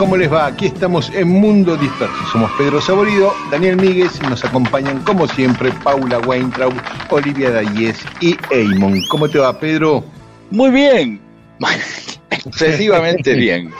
[0.00, 0.46] ¿Cómo les va?
[0.46, 2.26] Aquí estamos en Mundo Disperso.
[2.32, 6.72] Somos Pedro Saborido, Daniel Míguez y nos acompañan como siempre Paula Weintraub,
[7.10, 8.98] Olivia Dayes y Eamon.
[9.10, 10.02] ¿Cómo te va, Pedro?
[10.50, 11.20] Muy bien.
[12.30, 13.74] Excesivamente bien.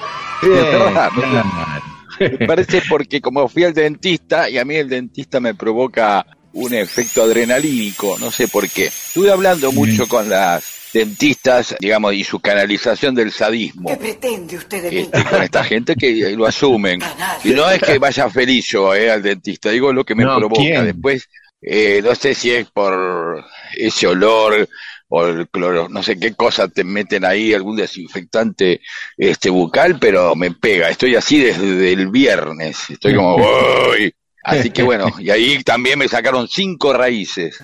[2.20, 6.74] Me parece porque como fui al dentista y a mí el dentista me provoca un
[6.74, 8.88] efecto adrenalínico, no sé por qué.
[8.88, 13.88] Estuve hablando mucho con las dentistas, digamos, y su canalización del sadismo.
[13.90, 14.98] ¿Qué pretende usted de mí?
[14.98, 17.00] Este, con esta gente que lo asumen.
[17.44, 20.36] Y no es que vaya feliz yo eh, al dentista, digo lo que me No,
[20.38, 20.60] provoca.
[20.62, 20.84] ¿quién?
[20.84, 21.28] Después,
[21.62, 23.44] eh, no sé si es por
[23.76, 24.68] ese olor
[25.08, 28.80] o el cloro, no sé qué cosa te meten ahí, algún desinfectante
[29.16, 30.88] este bucal, pero me pega.
[30.88, 32.78] Estoy así desde el viernes.
[32.90, 33.36] Estoy como,
[33.90, 34.14] "Uy".
[34.42, 37.58] Así que bueno, y ahí también me sacaron cinco raíces.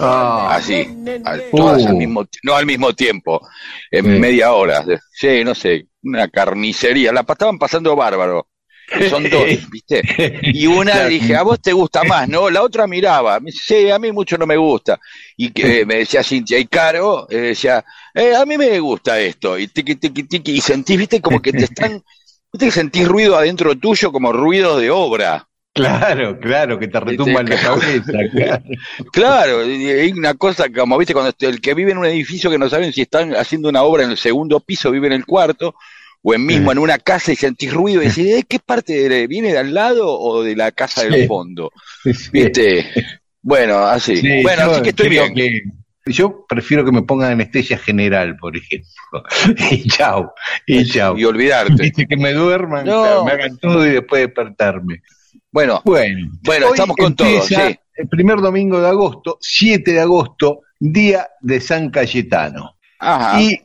[0.00, 0.88] Ah, Así,
[1.52, 1.88] todas Uh.
[1.88, 3.40] al mismo, no al mismo tiempo,
[3.90, 4.10] en Sí.
[4.20, 4.84] media hora.
[5.12, 7.12] Sí, no sé, una carnicería.
[7.12, 8.48] La estaban pasando bárbaro.
[9.08, 10.02] Son dos, ¿viste?
[10.54, 11.08] Y una Claro.
[11.08, 12.50] dije, a vos te gusta más, ¿no?
[12.50, 14.98] La otra miraba, me dice, sí, a mí mucho no me gusta.
[15.36, 17.84] Y que eh, me decía Cintia, y Caro, eh, decía,
[18.14, 19.58] eh, a mí me gusta esto.
[19.58, 21.20] Y tiqui, tiqui, tiqui, y sentís, ¿viste?
[21.20, 22.02] Como que te están,
[22.52, 22.66] ¿viste?
[22.66, 25.48] Que sentís ruido adentro tuyo, como ruido de obra.
[25.74, 28.12] Claro, claro, que te retumba en la cabeza.
[29.12, 29.60] claro.
[29.60, 32.92] Hay una cosa como, viste, cuando el que vive en un edificio que no saben
[32.92, 35.74] si están haciendo una obra en el segundo piso, vive en el cuarto,
[36.22, 39.26] o en mismo en una casa y sentís ruido y decís, ¿de qué parte de-
[39.26, 41.70] viene de al lado o de la casa del fondo?
[42.32, 42.86] ¿Viste?
[43.42, 44.16] Bueno, así.
[44.16, 45.34] Sí, bueno, yo así que estoy bien.
[45.34, 45.62] que-
[46.06, 49.22] yo prefiero que me pongan anestesia general, por ejemplo.
[49.70, 50.30] Y chau,
[50.66, 51.18] y chau.
[51.18, 51.74] Y olvidarte.
[51.82, 53.24] Viste que me duerman, No.
[53.24, 55.02] me hagan todo y después despertarme.
[55.54, 57.54] Bueno, Bueno, Bueno, estamos con todo, sí.
[57.96, 62.76] El primer domingo de agosto, 7 de agosto, día de San Cayetano.
[62.98, 63.40] ajá.
[63.40, 63.60] Y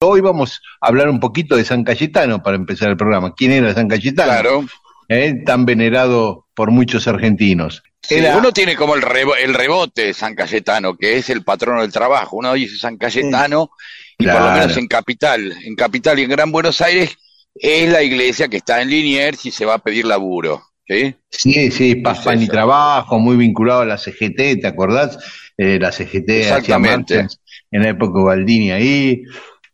[0.00, 3.34] hoy vamos a hablar un poquito de San Cayetano para empezar el programa.
[3.34, 4.32] ¿Quién era San Cayetano?
[4.32, 4.64] Claro.
[5.10, 7.82] Eh, Tan venerado por muchos argentinos.
[8.02, 11.44] Sí, Era- Uno tiene como el, rebo- el rebote de San Cayetano, que es el
[11.44, 12.36] patrono del trabajo.
[12.38, 13.70] Uno dice San Cayetano,
[14.18, 17.18] y por lo menos en Capital, en Capital y en Gran Buenos Aires,
[17.54, 20.62] es la iglesia que está en Liniers y se va a pedir laburo.
[20.86, 21.14] ¿Sí?
[21.30, 25.18] Sí, sí, paz, Es pan y trabajo, muy vinculado a la CGT, ¿te acordás?
[25.56, 27.26] Eh, la CGT Exactamente.
[27.70, 29.22] en la época de Baldini ahí.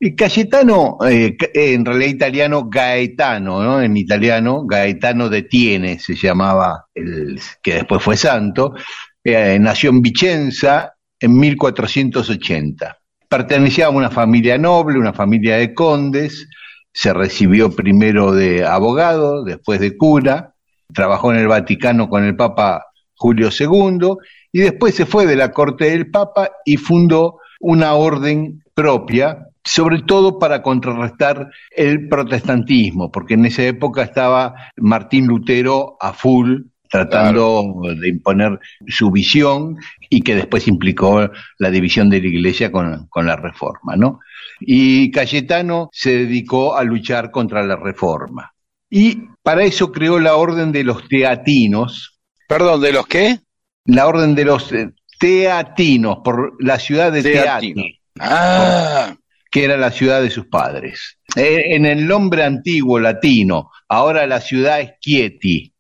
[0.03, 3.83] Y Cayetano, eh, eh, en realidad italiano, Gaetano, ¿no?
[3.83, 8.75] En italiano, Gaetano de Tiene se llamaba, el que después fue santo.
[9.23, 12.97] Eh, nació en Vicenza en 1480.
[13.29, 16.49] Pertenecía a una familia noble, una familia de condes.
[16.95, 20.55] Se recibió primero de abogado, después de cura
[20.95, 24.17] trabajó en el Vaticano con el Papa Julio II
[24.53, 30.03] y después se fue de la corte del Papa y fundó una orden propia, sobre
[30.03, 37.73] todo para contrarrestar el protestantismo, porque en esa época estaba Martín Lutero a full tratando
[38.01, 39.77] de imponer su visión
[40.09, 44.19] y que después implicó la división de la iglesia con, con la reforma, ¿no?
[44.59, 48.53] Y Cayetano se dedicó a luchar contra la reforma.
[48.91, 53.39] Y para eso creó la Orden de los Teatinos, Perdón, ¿de los qué?
[53.85, 57.83] la Orden de los eh, Teatinos, por la ciudad de Teatino.
[57.83, 59.15] Teati, Ah,
[59.51, 61.19] que era la ciudad de sus padres.
[61.37, 65.73] Eh, en el nombre antiguo latino, ahora la ciudad es Chieti.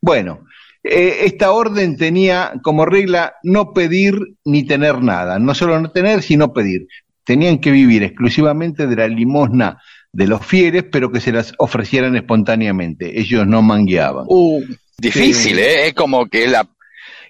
[0.00, 0.44] Bueno,
[0.84, 4.14] eh, esta orden tenía como regla no pedir
[4.44, 6.86] ni tener nada, no solo no tener, sino pedir.
[7.24, 9.82] tenían que vivir exclusivamente de la limosna
[10.16, 13.20] de los fieles, pero que se las ofrecieran espontáneamente.
[13.20, 14.24] Ellos no mangueaban.
[14.28, 14.64] Uh,
[14.96, 15.88] difícil, ¿eh?
[15.88, 16.66] Es como que la,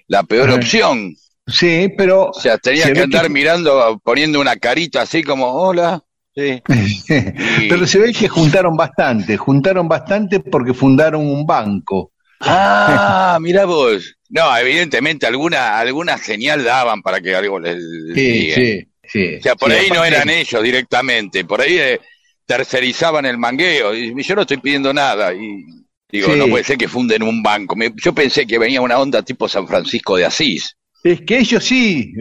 [0.07, 1.13] la peor opción.
[1.45, 2.29] Sí, pero...
[2.29, 6.01] O sea, tenía que andar mirando, poniendo una carita así como, hola.
[6.33, 6.63] Sí.
[7.69, 12.13] pero se ve que juntaron bastante, juntaron bastante porque fundaron un banco.
[12.39, 14.15] Ah, mira vos.
[14.29, 17.83] No, evidentemente alguna alguna señal daban para que algo les...
[18.13, 19.35] Sí, sí, sí.
[19.39, 21.77] O sea, por ahí no eran ellos directamente, por ahí...
[21.79, 21.99] Eh,
[22.47, 23.93] tercerizaban el mangueo.
[23.93, 25.33] Y yo no estoy pidiendo nada.
[25.33, 25.65] Y
[26.09, 27.75] digo, no puede ser que funden un banco.
[27.95, 30.75] yo pensé que venía una onda tipo San Francisco de Asís.
[31.03, 32.13] Es que ellos sí,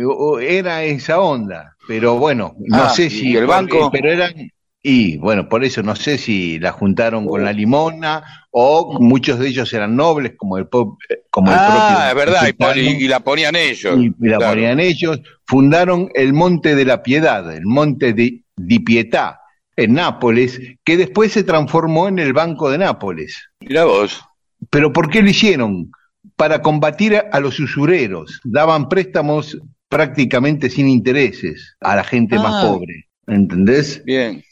[0.43, 1.77] era esa onda.
[1.89, 3.35] Pero bueno, no ah, sé si.
[3.35, 3.91] el banco.
[3.91, 4.51] Pero eran.
[4.83, 9.49] Y bueno, por eso no sé si la juntaron con la limona o muchos de
[9.49, 13.99] ellos eran nobles, como el, como el ah, es verdad, y, la ponían ellos.
[13.99, 15.21] Y, la ponían ellos.
[15.45, 19.41] Fundaron el Monte de la Piedad, el Monte de Di Pietà,
[19.77, 23.51] en Nápoles, que después se transformó en el Banco de Nápoles.
[23.61, 24.23] Mira vos.
[24.71, 25.91] ¿Pero por qué lo hicieron?
[26.35, 28.41] Para combatir a los usureros.
[28.43, 29.59] Daban préstamos
[29.89, 32.69] prácticamente sin intereses a la gente más ah.
[32.69, 33.07] pobre.
[33.27, 34.03] ¿Entendés?
[34.05, 34.43] Bien.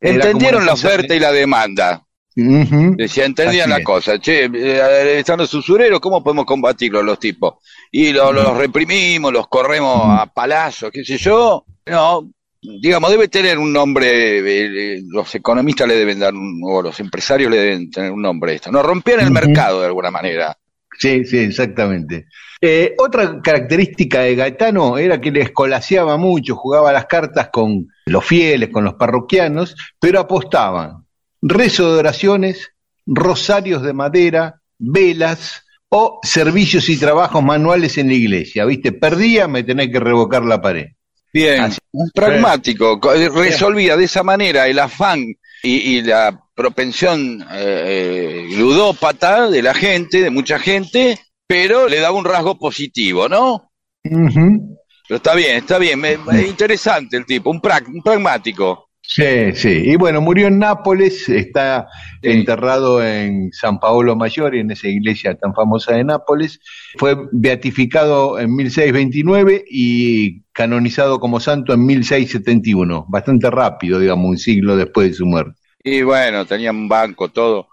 [0.00, 2.02] Entendieron la oferta y la demanda.
[2.34, 4.18] Decía, entendían la cosa.
[4.18, 7.54] Che, eh, están los usureros, ¿cómo podemos combatirlos los tipos?
[7.90, 11.64] Y los reprimimos, los corremos a palazos, qué sé yo.
[11.86, 12.30] No,
[12.62, 16.98] digamos, debe tener un nombre, eh, eh, los economistas le deben dar, un, o los
[17.00, 20.56] empresarios le deben tener un nombre esto, no rompían el mercado de alguna manera.
[20.98, 22.26] Sí, sí, exactamente.
[22.60, 28.24] Eh, otra característica de Gaetano era que le escolaseaba mucho, jugaba las cartas con los
[28.24, 31.06] fieles, con los parroquianos, pero apostaban
[31.42, 32.72] rezo de oraciones,
[33.06, 38.64] rosarios de madera, velas o servicios y trabajos manuales en la iglesia.
[38.64, 38.92] ¿Viste?
[38.92, 40.88] Perdía, me tenés que revocar la pared.
[41.32, 43.00] Bien, un pragmático,
[43.34, 45.24] resolvía de esa manera el afán
[45.62, 52.16] y, la propensión eh, eh, ludópata de la gente, de mucha gente, pero le daba
[52.16, 53.70] un rasgo positivo, ¿no?
[54.02, 56.02] Pero está bien, está bien,
[56.46, 58.89] interesante el tipo, un pragmático.
[59.12, 59.82] Sí, sí.
[59.86, 61.88] Y bueno, murió en Nápoles, está
[62.22, 66.60] enterrado en San Paolo Maggiore, en esa iglesia tan famosa de Nápoles.
[66.96, 73.06] Fue beatificado en 1629 y canonizado como santo en 1671.
[73.08, 75.58] Bastante rápido, digamos, un siglo después de su muerte.
[75.82, 77.66] Y bueno, tenía un banco, todo.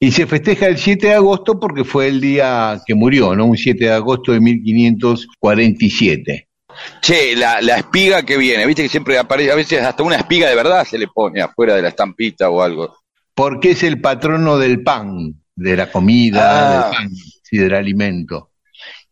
[0.00, 3.44] Y se festeja el 7 de agosto porque fue el día que murió, ¿no?
[3.44, 6.48] Un 7 de agosto de 1547.
[7.00, 10.48] Che, la, la, espiga que viene, viste que siempre aparece, a veces hasta una espiga
[10.48, 12.98] de verdad se le pone afuera de la estampita o algo.
[13.34, 16.90] Porque es el patrono del pan, de la comida, del ah.
[16.92, 17.10] pan
[17.50, 18.50] y del alimento.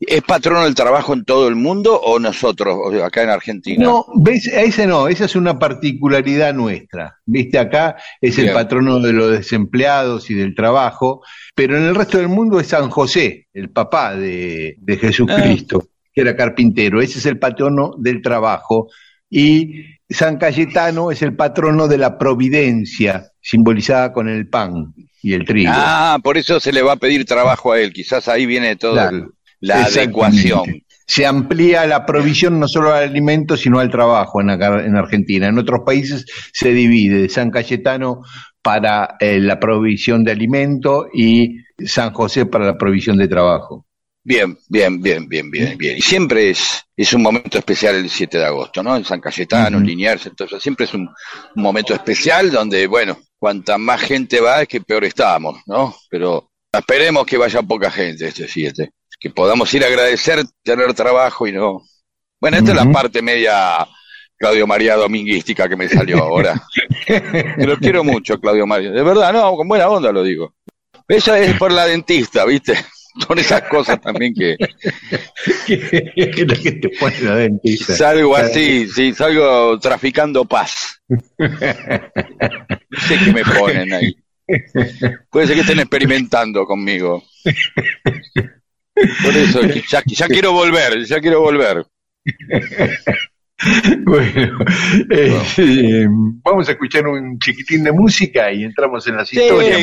[0.01, 3.85] ¿Es patrono del trabajo en todo el mundo o nosotros, acá en Argentina?
[3.85, 4.47] No, ¿ves?
[4.47, 7.19] ese no, esa es una particularidad nuestra.
[7.27, 11.23] Viste, acá es el patrono de los desempleados y del trabajo,
[11.55, 15.83] pero en el resto del mundo es San José, el papá de, de Jesucristo.
[15.85, 17.01] Ah era carpintero.
[17.01, 18.89] Ese es el patrono del trabajo.
[19.31, 25.45] Y San Cayetano es el patrono de la providencia, simbolizada con el pan y el
[25.45, 25.73] trigo.
[25.75, 27.93] Ah, por eso se le va a pedir trabajo a él.
[27.93, 29.11] Quizás ahí viene toda
[29.61, 30.83] la adecuación.
[31.07, 35.49] Se amplía la provisión no solo al alimento, sino al trabajo en, en Argentina.
[35.49, 38.23] En otros países se divide San Cayetano
[38.63, 43.87] para eh, la provisión de alimento y San José para la provisión de trabajo.
[44.29, 45.97] Bien, bien, bien, bien, bien, bien.
[45.97, 48.95] Y siempre es, es un momento especial el 7 de agosto, ¿no?
[48.95, 51.09] En San Cayetano, en Liniers, entonces siempre es un,
[51.55, 55.97] momento especial donde, bueno, cuanta más gente va es que peor estamos, ¿no?
[56.11, 61.47] Pero esperemos que vaya poca gente este 7, que podamos ir a agradecer tener trabajo
[61.47, 61.83] y no...
[62.39, 63.89] Bueno, esta es la parte media
[64.37, 66.63] Claudio María dominguística que me salió ahora.
[67.57, 68.91] Lo quiero mucho, Claudio María.
[68.91, 70.55] De verdad, no, con buena onda lo digo.
[71.09, 72.75] Ella es por la dentista, ¿viste?
[73.27, 74.57] Son esas cosas también que.
[75.67, 77.95] ¿Qué es lo que te pone la dentista?
[77.95, 81.03] Salgo así, sí, salgo traficando paz.
[81.39, 81.49] No
[83.01, 84.17] sé qué me ponen ahí.
[85.31, 87.25] Puede ser que estén experimentando conmigo.
[89.23, 89.61] Por eso,
[89.91, 91.85] ya, ya quiero volver, ya quiero volver.
[94.05, 94.59] Bueno,
[95.11, 96.07] eh,
[96.45, 99.81] vamos a escuchar un chiquitín de música y entramos en las historias.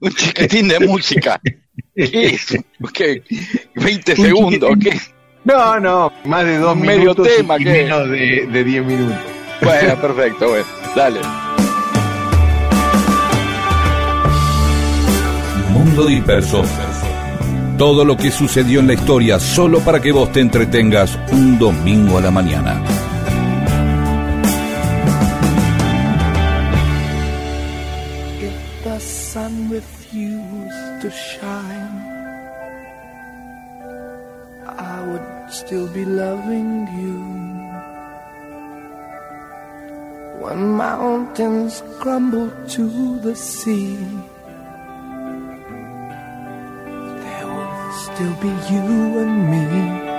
[0.00, 1.40] Un, chiquitín, de música.
[1.94, 3.22] ¿Qué
[3.74, 4.98] 20 segundos, ¿qué?
[5.44, 7.28] No, no, más de dos Medio minutos.
[7.36, 9.18] tema, y Menos de, de diez minutos.
[9.62, 11.20] Bueno, perfecto, bueno, dale.
[15.70, 16.64] Mundo disperso.
[17.78, 22.18] Todo lo que sucedió en la historia solo para que vos te entretengas un domingo
[22.18, 22.80] a la mañana.
[28.40, 32.14] If the sun refused to shine,
[34.78, 37.44] I would still be loving you.
[40.40, 43.98] When mountains crumble to the sea.
[47.94, 50.13] Still be you and me.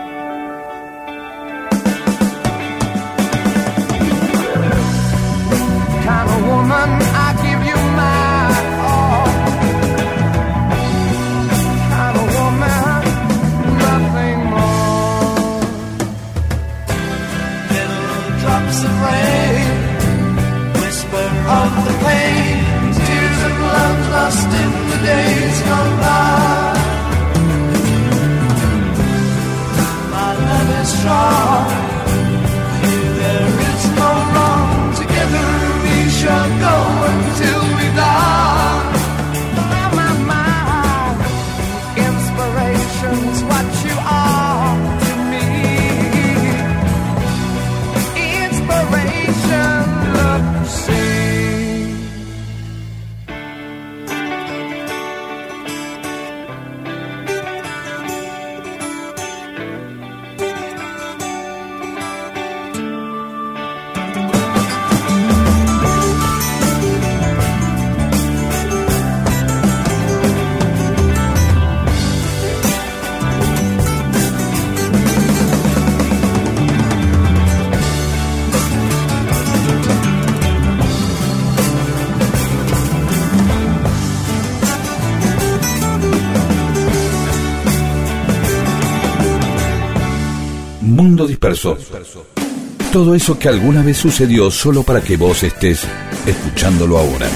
[93.05, 95.87] Todo eso que alguna vez sucedió solo para que vos estés
[96.25, 97.27] escuchándolo ahora.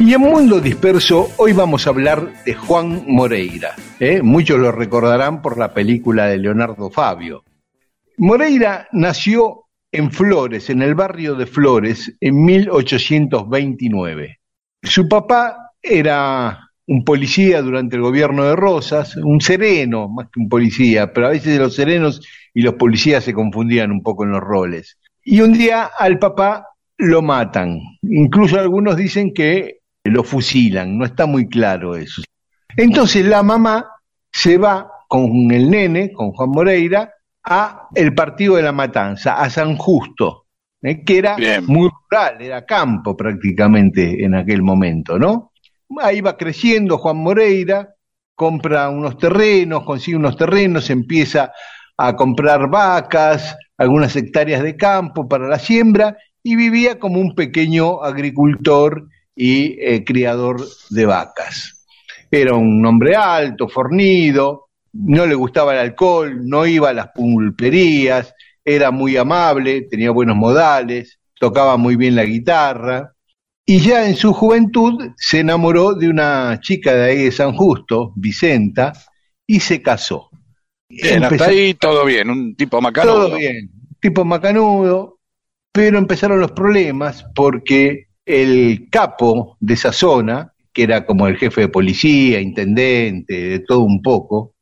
[0.00, 3.76] Y en Mundo Disperso hoy vamos a hablar de Juan Moreira.
[4.00, 4.20] ¿eh?
[4.20, 7.44] Muchos lo recordarán por la película de Leonardo Fabio.
[8.16, 14.40] Moreira nació en Flores, en el barrio de Flores, en 1829.
[14.82, 20.48] Su papá era un policía durante el gobierno de Rosas, un sereno más que un
[20.48, 24.40] policía, pero a veces los serenos y los policías se confundían un poco en los
[24.40, 24.98] roles.
[25.22, 26.66] Y un día al papá
[26.96, 27.78] lo matan.
[28.02, 32.22] Incluso algunos dicen que lo fusilan, no está muy claro eso.
[32.74, 33.86] Entonces la mamá
[34.32, 37.12] se va con el nene, con Juan Moreira,
[37.44, 40.46] a el partido de la Matanza, a San Justo,
[40.80, 41.04] ¿eh?
[41.04, 41.66] que era Bien.
[41.66, 45.47] muy rural, era campo prácticamente en aquel momento, ¿no?
[46.00, 47.94] Ahí va creciendo Juan Moreira,
[48.34, 51.52] compra unos terrenos, consigue unos terrenos, empieza
[51.96, 58.02] a comprar vacas, algunas hectáreas de campo para la siembra y vivía como un pequeño
[58.02, 61.86] agricultor y eh, criador de vacas.
[62.30, 68.34] Era un hombre alto, fornido, no le gustaba el alcohol, no iba a las pulperías,
[68.64, 73.14] era muy amable, tenía buenos modales, tocaba muy bien la guitarra.
[73.70, 78.14] Y ya en su juventud se enamoró de una chica de ahí de San Justo,
[78.16, 78.94] Vicenta,
[79.46, 80.30] y se casó.
[80.88, 83.26] Bien, Empezó- hasta ahí todo bien, un tipo macanudo.
[83.28, 83.70] todo bien,
[84.00, 85.18] tipo macanudo,
[85.70, 91.60] pero empezaron los problemas porque el capo de esa zona, que era como el jefe
[91.60, 94.54] de policía, intendente, de todo un poco,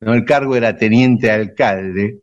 [0.00, 0.14] ¿no?
[0.14, 2.20] el cargo era teniente alcalde,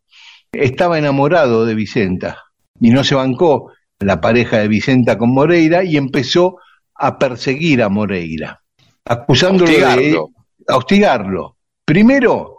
[0.53, 2.37] estaba enamorado de Vicenta
[2.79, 6.57] y no se bancó la pareja de Vicenta con Moreira y empezó
[6.95, 8.61] a perseguir a Moreira,
[9.05, 10.29] acusándolo de Hostigarlo.
[10.67, 11.57] a hostigarlo.
[11.85, 12.57] Primero,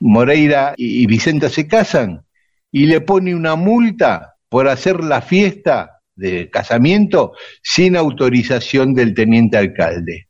[0.00, 2.24] Moreira y Vicenta se casan
[2.72, 9.56] y le pone una multa por hacer la fiesta de casamiento sin autorización del teniente
[9.56, 10.28] alcalde.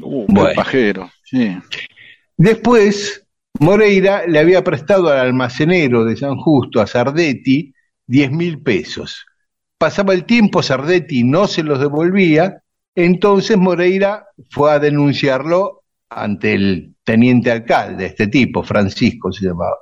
[0.00, 0.54] Uh, Bueno.
[0.54, 1.10] pajero.
[1.24, 1.56] Sí.
[2.36, 3.26] Después,
[3.60, 7.74] Moreira le había prestado al almacenero de San Justo, a Sardetti,
[8.06, 9.26] 10 mil pesos.
[9.78, 12.62] Pasaba el tiempo, Sardetti no se los devolvía,
[12.96, 19.76] entonces Moreira fue a denunciarlo ante el teniente alcalde, este tipo, Francisco se llamaba.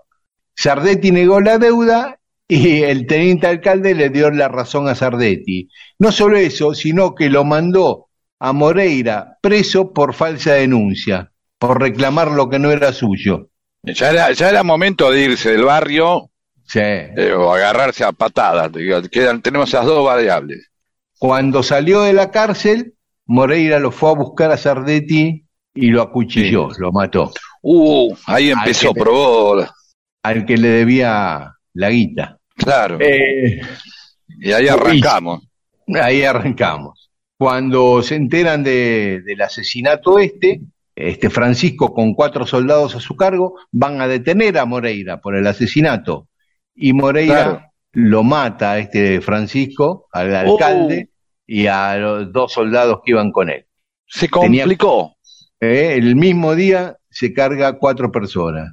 [0.55, 5.69] Sardetti negó la deuda y el teniente alcalde le dio la razón a Sardetti.
[5.99, 12.31] No solo eso, sino que lo mandó a Moreira preso por falsa denuncia, por reclamar
[12.31, 13.49] lo que no era suyo.
[13.83, 16.31] Ya era, ya era momento de irse del barrio
[16.67, 16.81] Sí.
[16.81, 18.71] eh, o agarrarse a patadas.
[19.11, 20.69] quedan, tenemos esas dos variables.
[21.19, 22.95] Cuando salió de la cárcel,
[23.27, 25.45] Moreira lo fue a buscar a Sardetti
[25.75, 27.33] y lo acuchilló, lo mató,
[27.63, 29.67] Uh, ahí empezó, que- probó.
[30.23, 32.39] al que le debía la guita.
[32.57, 32.99] Claro.
[33.01, 33.61] Eh,
[34.41, 35.43] Y ahí arrancamos.
[36.01, 37.11] Ahí arrancamos.
[37.39, 40.61] Cuando se enteran de- del asesinato este,
[40.95, 45.47] este Francisco con cuatro soldados a su cargo van a detener a Moreira por el
[45.47, 46.29] asesinato.
[46.77, 47.63] Y Moreira Claro.
[47.93, 51.09] lo mata a este Francisco, al alcalde,
[51.47, 53.65] y a los dos soldados que iban con él.
[54.07, 55.17] Se Tenía- complicó.
[55.61, 58.73] Eh, El mismo día se carga a cuatro personas.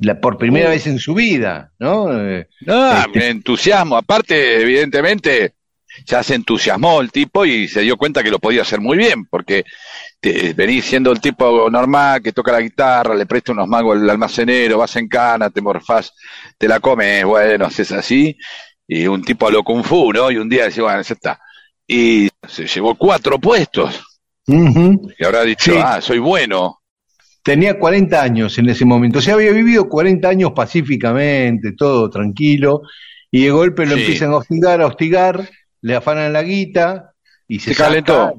[0.00, 0.70] La- por primera Oh.
[0.72, 2.10] vez en su vida, ¿no?
[2.20, 3.96] Eh, Ah, Este- me entusiasmo.
[3.96, 5.54] Aparte, evidentemente,
[6.04, 9.26] ya se entusiasmó el tipo y se dio cuenta que lo podía hacer muy bien,
[9.26, 9.62] porque
[10.56, 14.78] venís siendo el tipo normal que toca la guitarra, le presta unos magos al almacenero,
[14.78, 16.12] vas en cana, te morfás,
[16.56, 18.36] te la comes, bueno, haces así,
[18.86, 20.30] y un tipo a lo kung fu, ¿no?
[20.30, 21.40] Y un día dice, bueno, ya está.
[21.86, 24.02] Y se llevó cuatro puestos,
[24.46, 25.78] y habrá dicho, Sí.
[25.82, 26.80] ah, soy bueno.
[27.42, 32.82] Tenía 40 años en ese momento, o sea, había vivido 40 años pacíficamente, todo tranquilo,
[33.30, 34.00] y de golpe lo Sí.
[34.02, 35.48] empiezan a hostigar, a hostigar,
[35.82, 37.12] le afanan la guita
[37.46, 38.32] y se, Se calentó.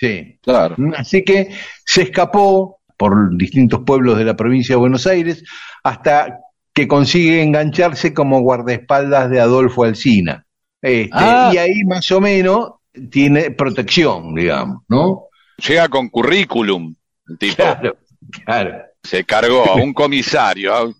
[0.00, 0.38] Sí.
[0.42, 0.76] Claro.
[0.96, 1.50] Así que
[1.84, 5.44] se escapó por distintos pueblos de la provincia de Buenos Aires
[5.84, 6.38] hasta
[6.72, 10.46] que consigue engancharse como guardaespaldas de Adolfo Alsina.
[10.80, 11.50] Este, Ah.
[11.52, 12.70] Y ahí más o menos
[13.10, 15.24] tiene protección, digamos, ¿no?
[15.68, 16.94] Llega con currículum,
[17.28, 17.56] el tipo.
[17.56, 17.96] Claro,
[18.44, 18.82] claro.
[19.02, 20.90] se cargó a un comisario, a-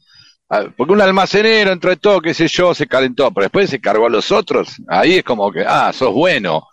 [0.51, 4.07] a- porque un almacenero, entre todo, qué sé yo, se calentó, pero después se cargó
[4.07, 4.77] a los otros.
[4.89, 6.67] Ahí es como que, ah, sos bueno,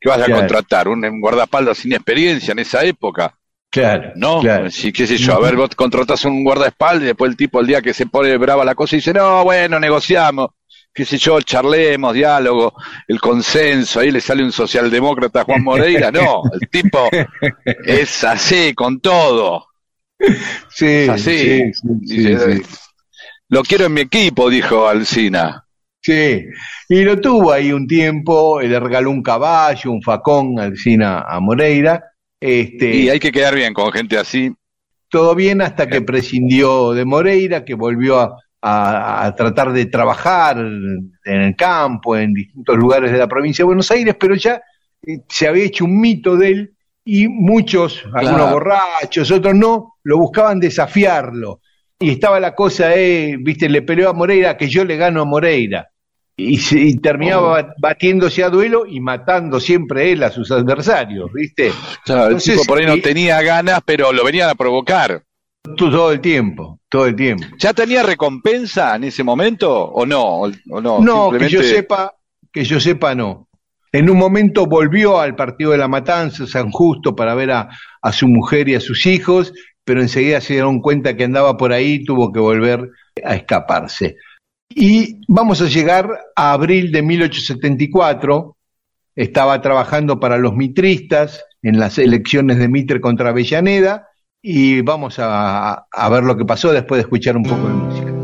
[0.00, 0.40] que vas a Claro.
[0.40, 3.36] contratar un, un guardaespaldas sin experiencia en esa época,
[3.70, 4.40] Claro, ¿no?
[4.40, 4.70] claro.
[4.70, 7.66] Sí, qué sé yo, a ver, vos contratás un guardaespaldas y después el tipo, el
[7.66, 10.50] día que se pone brava la cosa, dice, no, bueno, negociamos,
[10.94, 12.74] qué sé yo, charlemos, diálogo,
[13.06, 17.08] el consenso, ahí le sale un socialdemócrata a Juan Moreira, no, el tipo
[17.84, 19.66] es así, con todo.
[20.68, 21.38] Sí, así.
[21.38, 22.62] sí, sí, sí, Dice, sí.
[23.48, 25.65] Lo quiero en mi equipo, dijo Alcina.
[26.06, 26.44] Sí,
[26.88, 32.02] y lo tuvo ahí un tiempo, le regaló un caballo, un facón Alcina a Moreira,
[32.40, 34.52] este, Y hay que quedar bien con gente así.
[35.08, 40.58] todo bien hasta que prescindió de Moreira, que volvió a, a- a tratar de trabajar
[40.58, 44.60] en el campo, en distintos lugares de la provincia de Buenos Aires, pero ya
[45.06, 50.18] eh, se había hecho un mito de él y muchos, algunos borrachos, otros no, lo
[50.18, 51.60] buscaban desafiarlo.
[51.98, 55.24] Y estaba la cosa, eh, viste, le peleó a Moreira que yo le gano a
[55.24, 55.88] Moreira.
[56.38, 57.50] Y, se- y terminaba Oh.
[57.52, 61.72] bat- batiéndose a duelo y matando siempre él a sus adversarios, ¿viste?
[62.04, 65.22] Claro, el Entonces, tipo por ahí no y- tenía ganas, pero lo venían a provocar.
[65.76, 67.44] Todo el tiempo, todo el tiempo.
[67.58, 70.22] ¿Ya tenía recompensa en ese momento o no?
[70.42, 72.14] O, o no, No, que yo sepa,
[72.52, 73.48] que yo sepa no.
[73.90, 77.68] En un momento volvió al partido de la Matanza, San Justo, para ver a,
[78.02, 79.52] a su mujer y a sus hijos,
[79.84, 82.88] pero enseguida se dieron cuenta que andaba por ahí y tuvo que volver
[83.24, 84.16] a escaparse.
[84.68, 88.56] Y vamos a llegar a abril de 1874.
[89.14, 94.08] Estaba trabajando para los mitristas en las elecciones de Mitre contra Avellaneda
[94.42, 98.16] y vamos a, a ver lo que pasó después de escuchar un poco de música.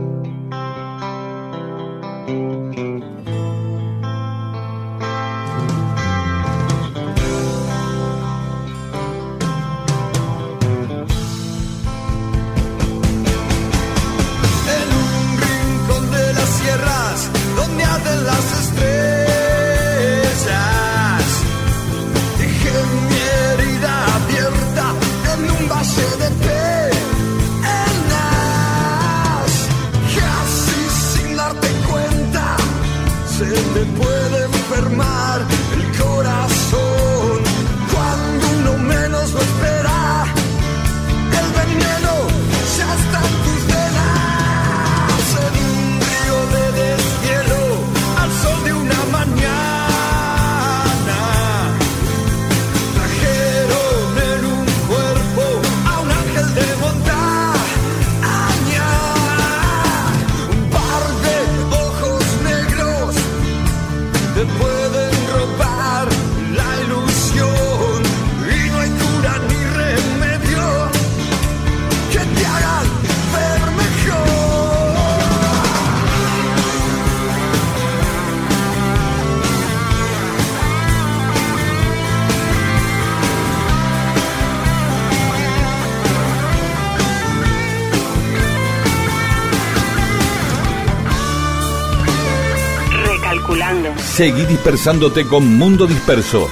[94.22, 96.48] Seguí dispersándote con Mundo Disperso.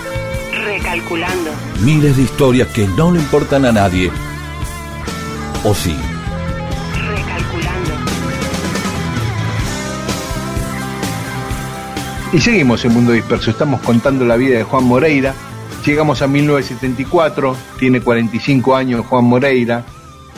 [0.50, 1.52] recalculando,
[1.84, 4.10] Miles de historias que no le importan a nadie.
[5.62, 5.94] ¿O sí?
[7.14, 7.92] recalculando.
[12.32, 15.32] Y seguimos en Mundo Disperso, estamos contando la vida de Juan Moreira.
[15.86, 19.84] Llegamos a 1974, tiene 45 años Juan Moreira,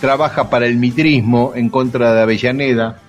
[0.02, 3.00] trabaja para el mitrismo en contra de Avellaneda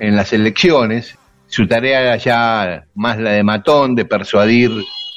[0.00, 1.17] en las elecciones.
[1.58, 4.70] Su tarea era ya más la de matón, de persuadir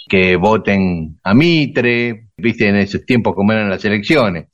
[0.09, 4.47] que voten a Mitre, viste en esos tiempos como eran las elecciones.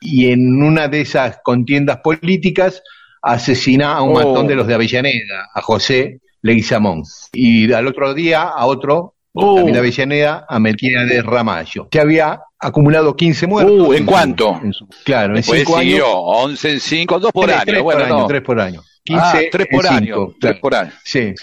[0.00, 2.82] Y en una de esas contiendas políticas
[3.20, 4.14] asesina a un Oh.
[4.14, 7.02] matón de los de Avellaneda, a José Leguizamón.
[7.34, 9.56] Y al otro día a otro, Oh.
[9.56, 11.88] también de Avellaneda, a Melquiades Ramallo.
[11.90, 13.88] Que había acumulado 15 muertos.
[13.88, 14.58] Uh, ¿en su- cuánto?
[14.64, 15.90] en su- claro, en Después 5 años.
[15.90, 17.66] siguió 11 en 5, 2 por tres, año.
[17.66, 18.26] tres bueno, por año, no.
[18.26, 18.82] tres por año.
[19.10, 20.14] Ah, 15 tres en por año.
[20.14, 20.92] cinco, Tres por año.
[21.04, 21.34] Sí.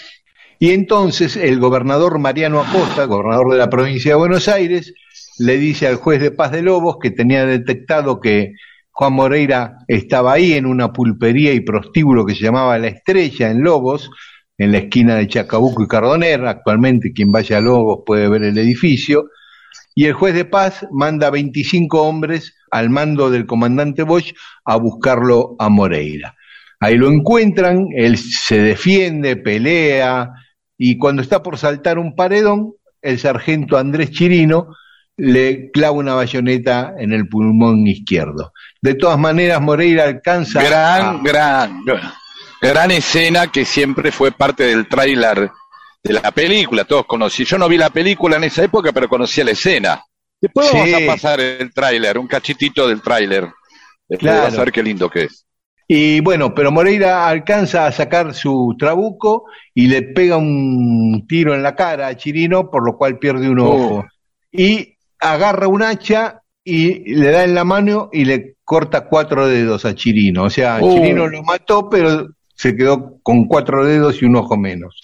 [0.58, 4.94] Y entonces el gobernador Mariano Acosta, gobernador de la provincia de Buenos Aires,
[5.38, 8.52] le dice al juez de paz de Lobos que tenía detectado que
[8.92, 13.62] Juan Moreira estaba ahí en una pulpería y prostíbulo que se llamaba La Estrella en
[13.62, 14.08] Lobos,
[14.56, 16.46] en la esquina de Chacabuco y Cardoner.
[16.46, 19.30] Actualmente quien vaya a Lobos puede ver el edificio.
[19.96, 24.32] Y el juez de paz manda 25 hombres al mando del comandante Bosch
[24.64, 26.36] a buscarlo a Moreira.
[26.84, 30.30] Ahí lo encuentran, él se defiende, pelea,
[30.76, 34.68] y cuando está por saltar un paredón, el sargento Andrés Chirino
[35.16, 38.52] le clava una bayoneta en el pulmón izquierdo.
[38.82, 41.84] De todas maneras, Moreira alcanza Gran, a- gran,
[42.60, 45.50] gran escena que siempre fue parte del tráiler
[46.02, 46.84] de la película.
[46.84, 47.44] Todos conocí.
[47.44, 50.02] Yo no vi la película en esa época, pero conocía la escena.
[50.40, 50.76] Después Sí.
[50.76, 53.44] vamos a pasar el tráiler, un cachitito del tráiler.
[54.08, 54.42] Después Claro.
[54.42, 55.46] vas a ver qué lindo que es.
[55.86, 59.44] Y bueno, pero Moreira alcanza a sacar su trabuco
[59.74, 63.58] y le pega un tiro en la cara a Chirino, por lo cual pierde un
[63.60, 63.64] Oh.
[63.74, 64.04] ojo.
[64.50, 69.84] Y agarra un hacha y le da en la mano y le corta cuatro dedos
[69.84, 70.44] a Chirino.
[70.44, 70.94] O sea, Oh.
[70.94, 75.00] Chirino lo mató, pero se quedó con cuatro dedos y un ojo menos.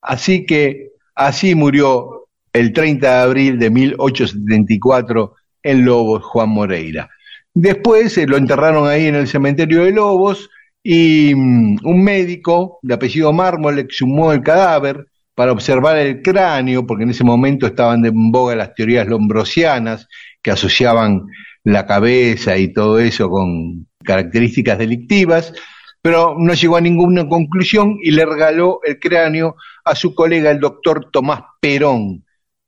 [0.00, 7.10] Así que así murió el 30 de abril de 1874 en Lobos Juan Moreira.
[7.58, 10.50] Después eh, lo enterraron ahí en el cementerio de Lobos
[10.82, 17.04] y mm, un médico de apellido Mármol exhumó el cadáver para observar el cráneo, porque
[17.04, 20.06] en ese momento estaban de en boga las teorías lombrosianas
[20.42, 21.22] que asociaban
[21.64, 25.54] la cabeza y todo eso con características delictivas,
[26.02, 30.60] pero no llegó a ninguna conclusión y le regaló el cráneo a su colega, el
[30.60, 32.22] doctor Tomás Perón,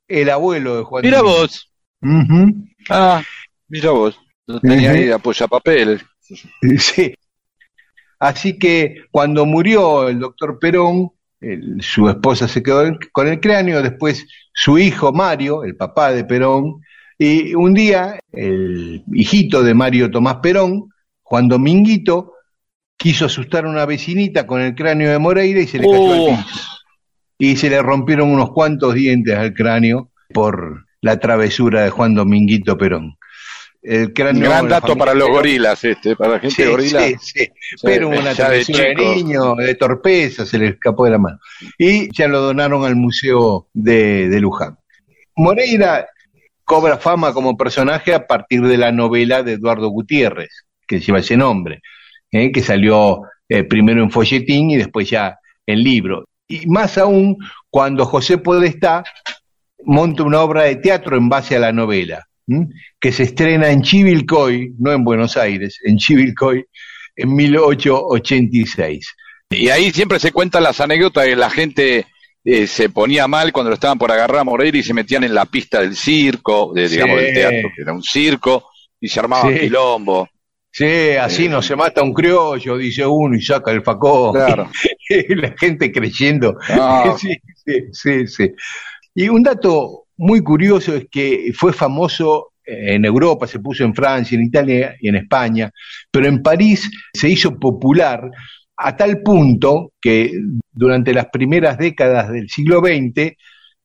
[0.07, 1.71] el abuelo de Juan Mira vos.
[2.01, 2.55] Ujú.
[2.89, 3.21] Ah,
[3.67, 4.19] mira vos.
[4.49, 4.97] Lo tenía Ujú.
[4.97, 6.01] ahí de apoyapapel.
[6.77, 7.13] Sí.
[8.19, 13.81] Así que cuando murió el doctor Perón, el- su esposa se quedó con el cráneo,
[13.81, 16.81] después su hijo Mario, el papá de Perón,
[17.17, 20.89] y un día el hijito de Mario Tomás Perón,
[21.23, 22.33] Juan Dominguito,
[22.97, 26.19] quiso asustar a una vecinita con el cráneo de Moreira y se le cayó al
[26.19, 26.27] Oh.
[26.43, 26.59] piso.
[27.37, 32.77] Y se le rompieron unos cuantos dientes al cráneo por la travesura de Juan Dominguito
[32.77, 33.15] Perón.
[33.81, 37.07] El cráneo, Gran dato para los gorilas, este, para la gente Sí, gorila.
[37.07, 37.49] sí, sí.
[37.81, 38.65] Pero una ya de
[38.95, 41.39] niño, de torpeza, se le escapó de la mano.
[41.77, 44.77] Y ya lo donaron al Museo de, de Luján.
[45.35, 46.07] Moreira
[46.65, 51.37] cobra fama como personaje a partir de la novela de Eduardo Gutiérrez, que lleva ese
[51.37, 51.81] nombre,
[52.31, 52.51] ¿eh?
[52.51, 56.25] que salió eh, primero en folletín y después ya en libro.
[56.47, 57.37] Y más aún
[57.69, 59.03] cuando José Podestá
[59.85, 62.27] monta una obra de teatro en base a la novela.
[62.99, 66.65] Que se estrena en Chivilcoy, no en Buenos Aires, en Chivilcoy,
[67.15, 69.15] en 1886.
[69.51, 72.05] Y ahí siempre se cuentan las anécdotas de la gente
[72.45, 75.33] eh, se ponía mal cuando lo estaban por agarrar a Moreira y se metían en
[75.35, 77.25] la pista del circo, de, digamos, Sí.
[77.25, 79.59] del teatro, que era un circo, y se armaba Sí.
[79.59, 80.27] quilombo.
[80.71, 81.49] Sí, así Eh.
[81.49, 84.33] no se mata un criollo, dice uno y saca el facón.
[84.33, 84.69] Claro.
[85.29, 86.55] La gente creyendo.
[86.69, 87.13] Ah.
[87.19, 87.35] Sí,
[87.65, 88.51] sí, sí, sí.
[89.15, 94.37] Y un dato muy curioso es que fue famoso en Europa, se puso en Francia,
[94.37, 95.71] en Italia y en España,
[96.11, 98.29] pero en París se hizo popular
[98.77, 100.31] a tal punto que
[100.71, 103.35] durante las primeras décadas del siglo XX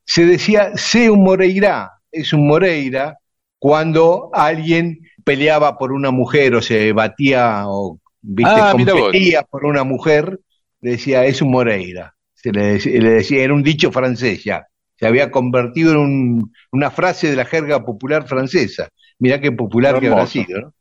[0.04, 3.16] se decía, sé un Moreira, es un Moreira,
[3.58, 8.52] cuando alguien peleaba por una mujer o se batía o ¿viste?
[8.60, 10.40] Ah, competía por una mujer,
[10.80, 12.14] decía, es un Moreira.
[12.34, 14.66] Se le, dec- le decía, era un dicho francés ya.
[14.96, 18.88] Se había convertido en un- una frase de la jerga popular francesa.
[19.18, 20.74] Mirá qué popular que habrá sido, ¿no?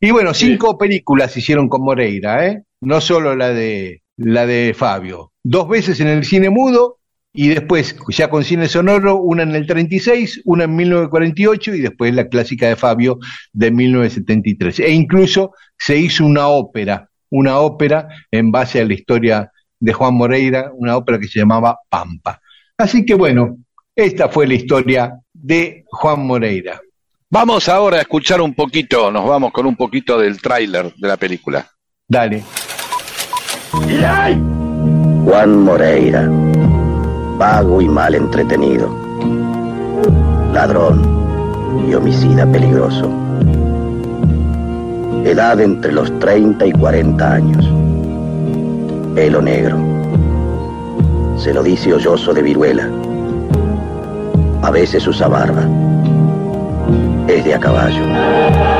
[0.00, 0.46] Y bueno, Sí.
[0.46, 2.62] cinco películas se hicieron con Moreira, ¿eh?
[2.80, 5.32] No solo la de, la de Fabio.
[5.44, 6.96] Dos veces en el cine mudo
[7.32, 12.14] y después, ya con cine sonoro, una en el 36, una en 1948 y después
[12.14, 13.18] la clásica de Fabio
[13.52, 14.80] de 1973.
[14.80, 20.14] E incluso se hizo una ópera, una ópera en base a la historia de Juan
[20.14, 22.40] Moreira, una ópera que se llamaba Pampa.
[22.80, 23.58] Así que bueno,
[23.94, 26.80] esta fue la historia de Juan Moreira.
[27.28, 31.18] Vamos ahora a escuchar un poquito, nos vamos con un poquito del tráiler de la
[31.18, 31.68] película.
[32.08, 32.42] Dale.
[35.26, 36.26] Juan Moreira,
[37.36, 38.88] vago y mal entretenido,
[40.54, 43.12] ladrón y homicida peligroso.
[45.26, 47.64] Edad entre los 30 y 40 años.
[49.14, 49.99] Pelo negro.
[51.42, 52.86] Se lo dice hoyoso de viruela.
[54.60, 55.62] A veces usa barba.
[57.28, 58.79] Es de a caballo.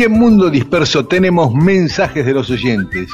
[0.00, 3.10] Y en Mundo Disperso tenemos mensajes de los oyentes.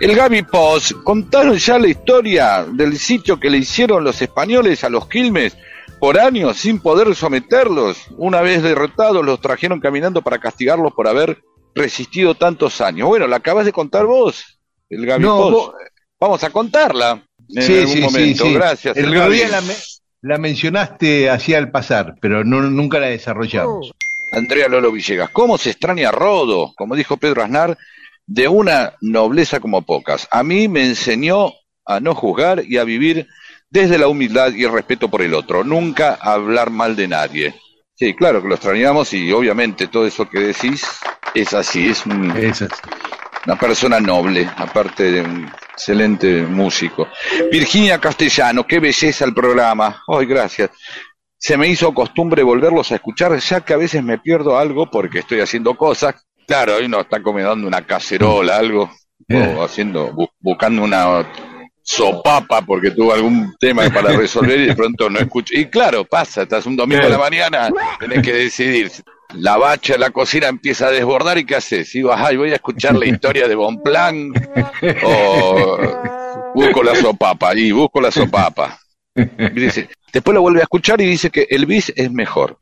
[0.00, 4.88] El Gaby Post, contaron ya la historia del sitio que le hicieron los españoles a
[4.88, 5.54] los Quilmes
[5.98, 7.98] por años sin poder someterlos.
[8.16, 11.42] Una vez derrotados, los trajeron caminando para castigarlos por haber
[11.74, 13.06] resistido tantos años.
[13.06, 15.52] Bueno, la acabas de contar vos, el Gaby No, Post.
[15.52, 15.74] vos-
[16.18, 18.44] Vamos a contarla en Sí, algún sí, sí, momento.
[18.46, 18.54] sí.
[18.54, 18.96] Gracias.
[18.96, 19.34] El Gaby.
[19.36, 19.74] día la, me-
[20.22, 23.92] la mencionaste así al pasar, pero no, nunca la desarrollamos.
[24.32, 25.30] Andrea Lolo Villegas.
[25.30, 26.72] ¿Cómo se extraña Rodo?
[26.76, 27.76] Como dijo Pedro Aznar,
[28.26, 30.28] de una nobleza como pocas.
[30.30, 31.52] A mí me enseñó
[31.84, 33.26] a no juzgar y a vivir
[33.70, 35.64] desde la humildad y el respeto por el otro.
[35.64, 37.54] Nunca hablar mal de nadie.
[37.94, 40.84] Sí, claro que lo extrañamos y obviamente todo eso que decís
[41.34, 41.88] es así.
[41.88, 42.72] Es un- Es así.
[43.46, 47.08] una persona noble, aparte de un excelente músico.
[47.50, 50.02] Virginia Castellano, qué belleza el programa.
[50.08, 50.70] Ay, gracias.
[51.42, 55.20] Se me hizo costumbre volverlos a escuchar, ya que a veces me pierdo algo porque
[55.20, 56.14] estoy haciendo cosas.
[56.46, 58.90] Claro, hoy no está comiendo una cacerola, algo,
[59.26, 59.54] Eh.
[59.56, 61.26] o haciendo, bu- buscando una
[61.82, 65.54] sopapa porque tuvo algún tema para resolver y de pronto no escucho.
[65.56, 68.90] Y claro, pasa, estás un domingo a la mañana, tenés que decidir.
[69.34, 71.94] La bacha en la cocina empieza a desbordar y ¿qué haces?
[71.94, 74.32] Y vas, ay, voy a escuchar la historia de Bonplan
[75.04, 75.78] o
[76.54, 78.78] busco la sopapa y busco la sopapa.
[79.14, 82.58] Y dice, después lo vuelve a escuchar y dice que el bis es mejor.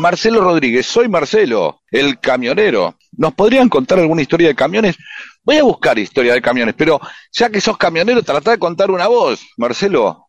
[0.00, 2.96] Marcelo Rodríguez, soy Marcelo, el camionero.
[3.12, 4.96] ¿Nos podrían contar alguna historia de camiones?
[5.42, 7.00] Voy a buscar historia de camiones, pero
[7.32, 10.28] ya que sos camionero, trata de contar una voz, Marcelo.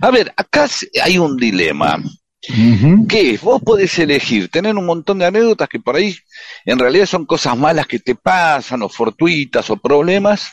[0.00, 0.68] A ver, acá
[1.02, 1.98] hay un dilema.
[3.08, 3.42] ¿Qué es?
[3.42, 6.16] Vos podés elegir, tener un montón de anécdotas que por ahí
[6.64, 10.50] en realidad son cosas malas que te pasan, o fortuitas, o problemas,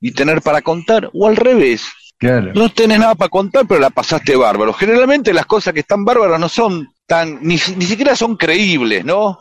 [0.00, 1.82] y tener para contar, o al revés.
[2.18, 2.52] Claro.
[2.54, 4.72] No tenés nada para contar, pero la pasaste bárbaro.
[4.72, 9.38] Generalmente las cosas que están bárbaras no son tan, ni, ni siquiera son creíbles, ¿no?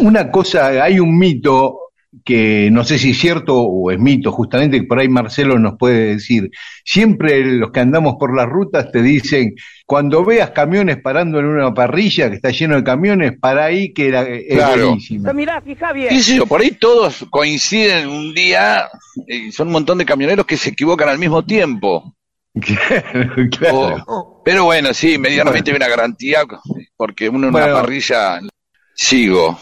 [0.00, 1.89] Una cosa, hay un mito
[2.24, 5.78] que no sé si es cierto o es mito, justamente que por ahí Marcelo nos
[5.78, 6.50] puede decir.
[6.84, 9.54] Siempre los que andamos por las rutas te dicen,
[9.86, 14.08] cuando veas camiones parando en una parrilla que está lleno de camiones, para ahí que
[14.08, 14.96] era, es Claro.
[16.48, 18.88] Por ahí todos coinciden un día,
[19.28, 22.14] y son un montón de camioneros que se equivocan al mismo tiempo.
[22.60, 24.04] Claro, claro.
[24.08, 26.40] O- pero bueno, sí, medianamente hay una garantía,
[26.96, 27.68] porque uno en Bueno.
[27.68, 28.40] una parrilla
[28.94, 29.58] sigo.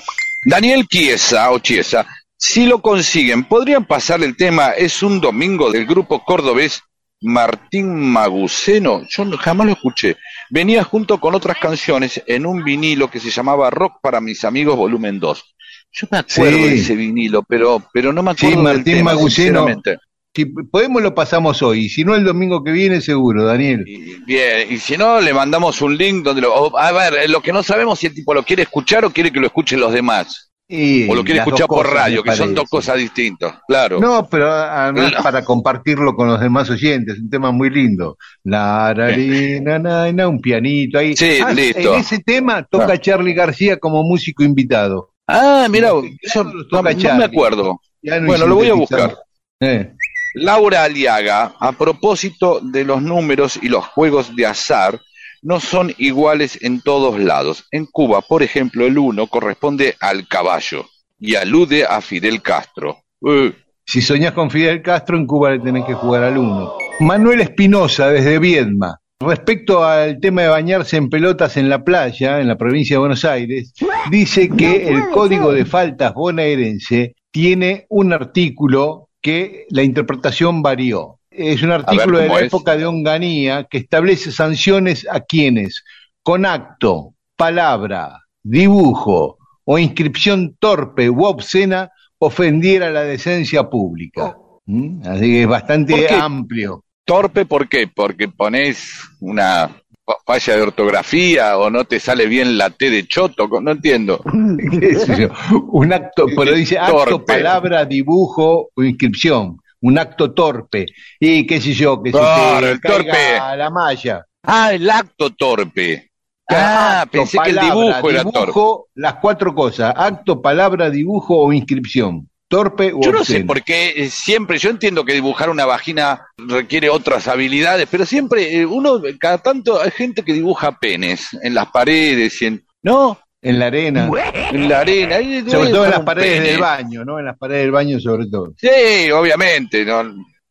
[0.47, 2.07] Daniel Chiesa o Chiesa,
[2.41, 6.83] si lo consiguen, podrían pasar el tema Es un domingo del grupo cordobés
[7.21, 9.03] Martín Maguceno.
[9.09, 10.17] Yo jamás lo escuché.
[10.51, 14.77] venía junto con otras canciones en un vinilo que se llamaba Rock para mis amigos
[14.77, 15.45] volumen 2.
[15.93, 16.63] Yo me acuerdo Sí.
[16.63, 19.99] de ese vinilo, pero, pero no me Sí, acuerdo del Martín tema, sinceramente.
[20.35, 23.83] Si podemos lo pasamos hoy, y si no el domingo que viene seguro, Daniel.
[23.87, 26.79] Y- Bien, y si no, le mandamos un link donde lo...
[26.79, 29.41] A ver, lo que no sabemos si el tipo lo quiere escuchar o quiere que
[29.41, 30.48] lo escuchen los demás.
[30.71, 33.55] Y O lo quiere escuchar por radio, que son dos cosas distintas.
[33.67, 33.99] Claro.
[34.01, 35.23] No, pero además No.
[35.23, 38.19] para compartirlo con los demás oyentes, un tema muy lindo.
[38.45, 41.17] La rarina, na, na, un pianito ahí.
[41.17, 41.95] Sí, Ah, listo.
[41.95, 42.99] En ese tema toca Ah.
[42.99, 45.13] Charlie García como músico invitado.
[45.27, 47.81] Ah, mira, eso los no, toca no me acuerdo.
[48.03, 49.17] No Bueno, lo voy a buscar.
[49.61, 49.93] Eh,
[50.35, 55.01] Laura Aliaga, a propósito de los números y los juegos de azar,
[55.43, 57.67] no son iguales en todos lados.
[57.71, 60.87] En Cuba, por ejemplo, el 1 corresponde al caballo
[61.19, 62.99] y alude a Fidel Castro.
[63.27, 63.53] Eh,
[63.85, 66.75] Si soñás con Fidel Castro, en Cuba le tenés que jugar al uno.
[67.01, 69.01] Manuel Espinosa, desde Viedma.
[69.21, 73.25] Respecto al tema de bañarse en pelotas en la playa, en la provincia de Buenos
[73.25, 73.73] Aires,
[74.11, 81.18] dice que el Código de Faltas bonaerense tiene un artículo que la interpretación varió.
[81.39, 82.53] Es un artículo de ¿cómo la es?
[82.53, 85.85] época de Onganía que establece sanciones a quienes,
[86.23, 94.37] con acto, palabra, dibujo o inscripción torpe u obscena, ofendiera la decencia pública.
[94.67, 95.01] ¿Mm?
[95.07, 96.85] Así que es ¿Por bastante amplio.
[97.05, 97.87] torpe, ¿por qué?
[97.87, 99.69] Porque pones una
[100.05, 104.21] fa- falla de ortografía o no te sale bien la T de choto, no entiendo.
[104.81, 105.29] ¿Qué yo?
[105.71, 107.35] Un acto, pero dice acto, Torpe.
[107.35, 109.59] palabra, dibujo o inscripción.
[109.81, 110.87] Un acto torpe.
[111.21, 113.37] Y qué sé yo, que se Claro, te el torpe.
[113.57, 114.25] la malla.
[114.43, 116.11] Ah, el acto torpe.
[116.51, 118.39] Ah, Acto, pensé que el palabra, dibujo era torpe.
[118.41, 119.93] dibujo, Las cuatro cosas.
[119.97, 122.29] Acto, palabra, dibujo o inscripción.
[122.49, 126.27] Torpe o Yo no sé por qué eh, siempre, yo entiendo que dibujar una vagina
[126.39, 131.53] requiere otras habilidades, pero siempre eh, uno, cada tanto hay gente que dibuja penes en
[131.53, 134.11] las paredes y en, no, En la arena.
[134.53, 135.17] en la arena.
[135.51, 136.49] Sobre todo en las paredes pene.
[136.51, 137.19] del baño, ¿no?
[137.19, 138.53] En las paredes del baño sobre todo.
[138.57, 140.03] Sí, obviamente, ¿no?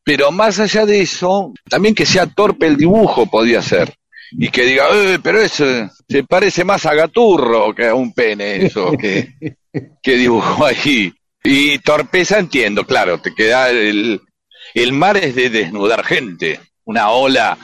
[0.04, 3.93] pero más allá de eso, también que sea torpe el dibujo podía ser.
[4.32, 5.65] Y que diga, eh, pero eso
[6.08, 9.34] se parece más a gaturro que a un pene, eso que,
[10.02, 11.13] que dibujó ahí.
[11.43, 14.21] Y torpeza entiendo, claro, te queda el,
[14.73, 17.58] el mar es de desnudar gente, una ola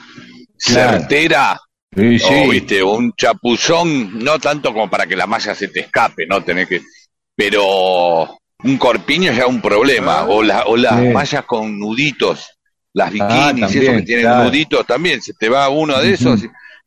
[0.66, 1.00] Claro.
[1.00, 1.60] certera,
[1.96, 6.26] Sí, o viste, un chapuzón, no tanto como para que la malla se te escape,
[6.28, 6.82] no tenés que,
[7.36, 11.08] pero un corpiño ya es un problema, o, la, o las Sí.
[11.10, 12.50] mallas con nuditos,
[12.94, 14.44] las bikinis, Ah, eso también, que tienen claro.
[14.46, 16.42] nuditos también, se te va uno de esos.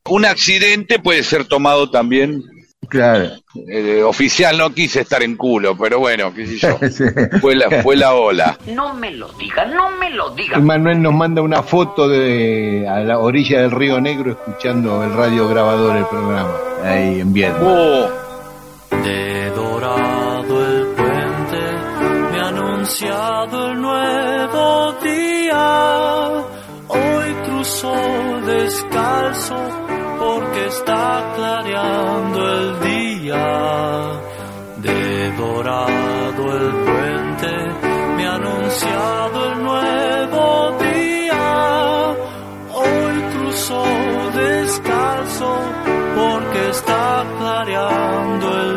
[0.09, 2.41] Un accidente puede ser tomado también,
[2.89, 3.31] Claro.
[3.69, 7.03] eh, oficial no quise estar en culo, pero bueno, qué sé yo, Sí.
[7.41, 8.57] fue la, fue la ola.
[8.67, 10.57] No me lo diga, no me lo diga.
[10.59, 15.49] Manuel nos manda una foto de a la orilla del Río Negro escuchando el radio
[15.49, 16.53] grabador del programa.
[16.83, 17.63] Ahí en Vietnam.
[17.65, 18.09] Oh,
[19.03, 21.61] De dorado el puente
[22.31, 26.29] me ha anunciado el nuevo día.
[26.87, 27.93] Hoy cruzó
[28.45, 29.55] descalzo
[30.67, 33.45] está clareando el día.
[34.77, 37.51] De dorado el puente
[38.15, 42.15] me ha anunciado el nuevo día.
[42.73, 43.83] Hoy cruzó
[44.35, 45.51] descalzo
[46.15, 48.76] porque está clareando el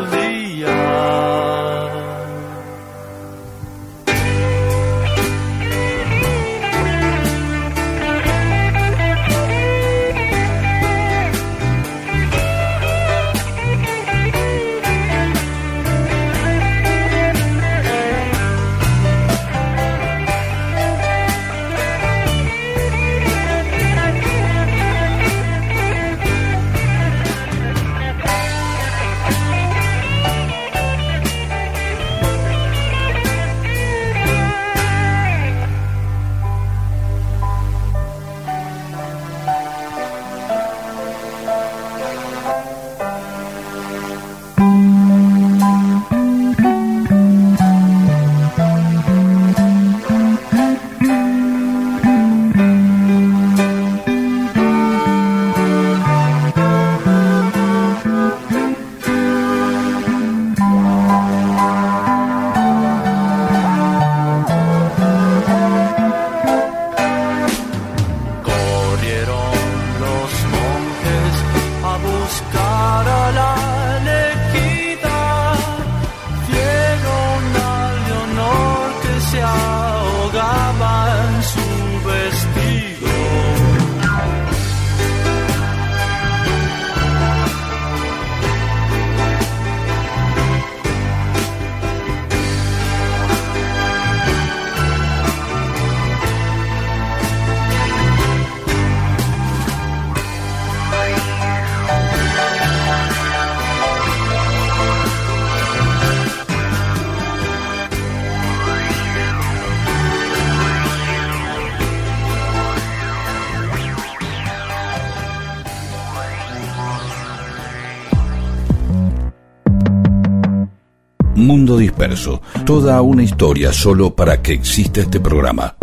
[122.65, 125.75] toda una historia solo para que exista este programa.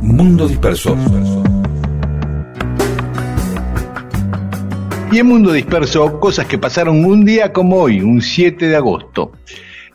[0.00, 0.96] Mundo Disperso.
[5.10, 9.32] Y en Mundo Disperso, cosas que pasaron un día como hoy, un 7 de agosto.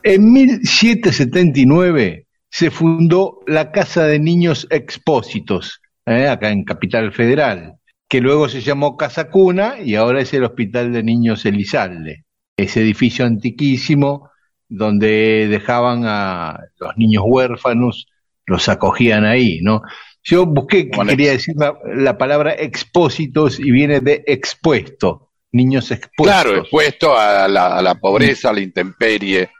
[0.02, 6.28] En 1779 se fundó la Casa de Niños Expósitos, ¿eh?
[6.28, 7.76] acá en Capital Federal,
[8.08, 12.24] que luego se llamó Casa Cuna y ahora es el Hospital de Niños Elizalde.
[12.56, 14.30] Ese edificio antiquísimo
[14.68, 18.06] donde dejaban a los niños huérfanos,
[18.46, 19.82] los acogían ahí, ¿no?
[20.22, 26.42] Yo busqué, quería decir la, la palabra expósitos y viene de expuesto, niños expuestos.
[26.42, 29.50] Claro, expuesto a la, a la pobreza, a la intemperie.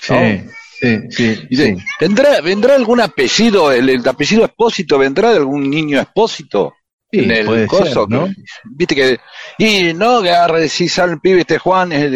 [0.00, 0.50] Sí, ¿no?
[0.80, 1.84] sí, sí, Dice, sí.
[2.00, 6.74] ¿vendrá, ¿vendrá algún apellido, el, el apellido Expósito, vendrá de algún niño Expósito?
[7.10, 8.26] Sí, en el coso, ser, ¿no?
[8.26, 8.34] que-
[8.64, 9.18] Viste que,
[9.58, 12.10] y no, que agarra decir sale el pibe este Juan es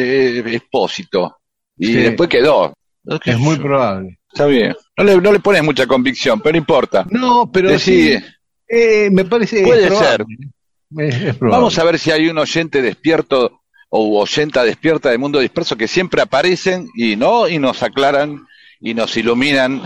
[0.46, 1.36] Expósito.
[1.78, 1.92] Y Sí.
[1.94, 2.74] después quedó.
[3.04, 3.62] No, Es muy yo.
[3.62, 4.18] probable.
[4.32, 4.74] Está bien.
[4.98, 7.06] No le, no le pones mucha convicción, pero no importa.
[7.10, 8.14] No, pero sí,
[8.68, 10.24] eh, me parece Puede probable.
[10.98, 11.56] Es, es probable.
[11.58, 15.88] Vamos a ver si hay un oyente despierto o oyenta despierta de Mundo Disperso que
[15.88, 18.44] siempre aparecen y no, y nos aclaran
[18.80, 19.80] y nos iluminan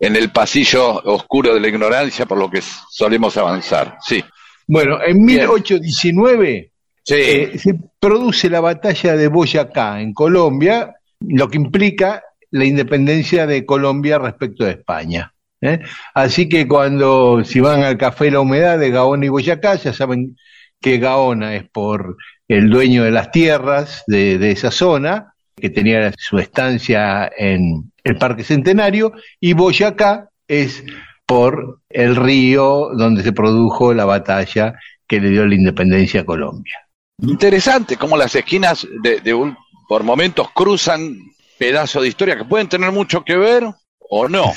[0.00, 3.98] en el pasillo oscuro de la ignorancia por lo que solemos avanzar.
[4.00, 4.24] Sí.
[4.66, 5.40] Bueno, en Bien.
[5.40, 6.72] 1819
[7.04, 7.14] Sí.
[7.16, 13.66] eh, se produce la batalla de Boyacá en Colombia, lo que implica la independencia de
[13.66, 15.34] Colombia respecto de España.
[15.60, 15.80] ¿eh?
[16.14, 20.36] Así que cuando si van al café La Humedad de Gaona y Boyacá, ya saben
[20.80, 22.16] que Gaona es por
[22.46, 28.44] el dueño de las tierras de, esa zona, que tenía su estancia en el Parque
[28.44, 30.84] Centenario, y Boyacá es
[31.26, 34.74] por el río donde se produjo la batalla
[35.06, 36.78] que le dio la independencia a Colombia.
[37.20, 39.56] Interesante cómo las esquinas de un,
[39.88, 41.16] por momentos cruzan
[41.58, 43.64] pedazos de historia que pueden tener mucho que ver
[43.98, 44.52] o no.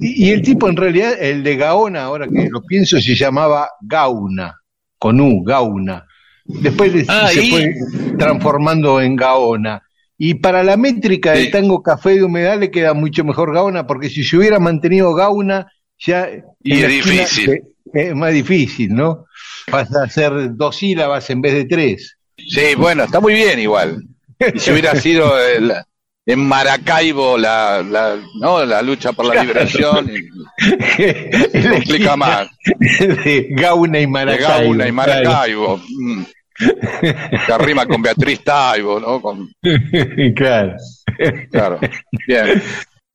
[0.00, 3.68] Y, y el tipo en realidad, el de Gaona, ahora que lo pienso, se llamaba
[3.80, 4.54] Gauna,
[4.98, 6.06] con U, Gauna.
[6.44, 7.74] Después de- Ah, se y- fue
[8.18, 9.82] transformando en Gaona.
[10.16, 11.50] Y para la métrica del Sí.
[11.50, 15.70] tango café de humedad le queda mucho mejor Gaona, porque si se hubiera mantenido Gauna,
[15.98, 16.28] ya
[16.62, 17.62] Y es difícil.
[17.92, 19.24] es más difícil, ¿no?
[19.70, 22.16] Vas a hacer dos sílabas en vez de tres.
[22.36, 24.02] Sí, bueno, está muy bien igual.
[24.54, 25.72] Y si hubiera sido el-
[26.26, 28.64] en Maracaibo la, la, ¿no?
[28.64, 30.28] la lucha por la liberación, y-
[31.58, 32.48] La complica más.
[32.78, 34.48] De Gauna y de Maracaibo.
[34.48, 35.78] Gauna y Maracaibo.
[35.78, 36.22] mm,
[37.46, 39.20] que rima con Beatriz Taibo, ¿no?
[39.20, 39.48] Con,
[40.36, 40.76] Claro.
[41.50, 41.80] claro.
[42.28, 42.62] Bien.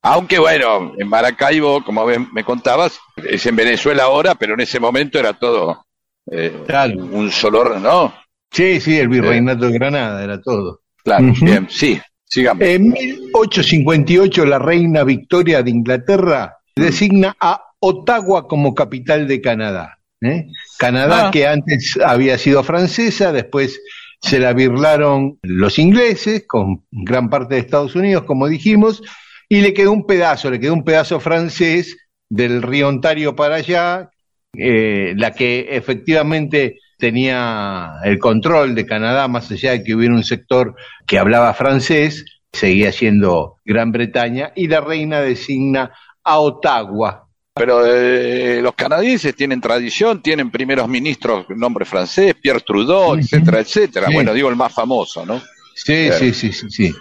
[0.02, 2.98] Aunque bueno, en Maracaibo, como me contabas,
[3.28, 5.84] es en Venezuela ahora, pero en ese momento era todo
[6.30, 6.96] eh, Claro.
[7.04, 8.12] un solo, ¿no?
[8.52, 10.80] Sí, sí, el virreinato de Granada era todo.
[11.06, 12.66] Claro, bien, sí, sigamos.
[12.66, 19.98] En 1858 la reina Victoria de Inglaterra designa a Ottawa como capital de Canadá.
[20.20, 20.48] ¿eh?
[20.78, 21.30] Canadá Ah.
[21.30, 23.80] que antes había sido francesa, después
[24.20, 29.00] se la birlaron los ingleses con gran parte de Estados Unidos, como dijimos,
[29.48, 31.96] y le quedó un pedazo, le quedó un pedazo francés
[32.28, 34.10] del río Ontario para allá,
[34.58, 40.24] eh, la que efectivamente tenía el control de Canadá, más allá de que hubiera un
[40.24, 40.74] sector
[41.06, 45.92] que hablaba francés, seguía siendo Gran Bretaña, y la reina designa
[46.24, 47.22] a Ottawa.
[47.54, 54.08] Pero eh, los canadienses tienen tradición, tienen primeros ministros, nombre francés, Pierre Trudeau, etcétera, etcétera.
[54.08, 54.14] Sí.
[54.14, 55.40] Bueno, digo el más famoso, ¿no?
[55.74, 56.18] Sí, Claro.
[56.18, 56.94] sí, sí, sí, sí.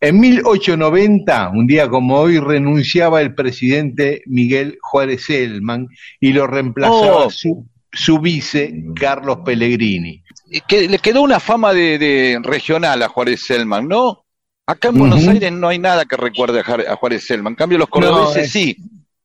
[0.00, 5.88] En 1890, un día como hoy, renunciaba el presidente Miguel Juárez Selman
[6.20, 7.30] y lo reemplazaba Oh.
[7.30, 10.22] su, su vice, Carlos Pellegrini.
[10.50, 14.24] Y que le quedó una fama de, de regional a Juárez Selman, ¿no?
[14.66, 15.26] Acá en Buenos.
[15.26, 17.52] Aires no hay nada que recuerde a, Juárez Selman.
[17.52, 18.76] En cambio, los cordobeses es- sí.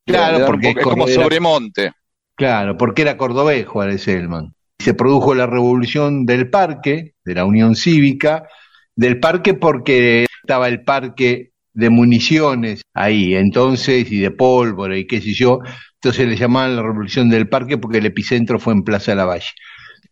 [0.06, 1.92] claro, porque es como era- sobremonte.
[2.36, 4.54] Claro, porque era cordobés Juárez Selman.
[4.80, 8.48] Se produjo la revolución del parque, de la Unión Cívica,
[8.96, 15.20] del parque porque estaba el parque de municiones ahí, entonces, y de pólvora y qué
[15.22, 15.60] sé yo.
[15.96, 19.48] Entonces le llamaban la revolución del parque porque el epicentro fue en Plaza Lavalle.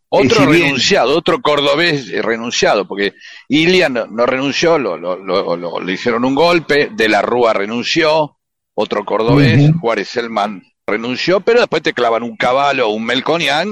[0.09, 3.13] Otro si bien- renunciado, otro cordobés eh, renunciado, porque
[3.49, 8.37] Ilia no, no renunció, lo, lo- lo- le hicieron un golpe, De la Rúa renunció,
[8.73, 9.69] otro cordobés.
[9.81, 13.67] Juárez Selman renunció, pero después te clavan un caballo o un melconian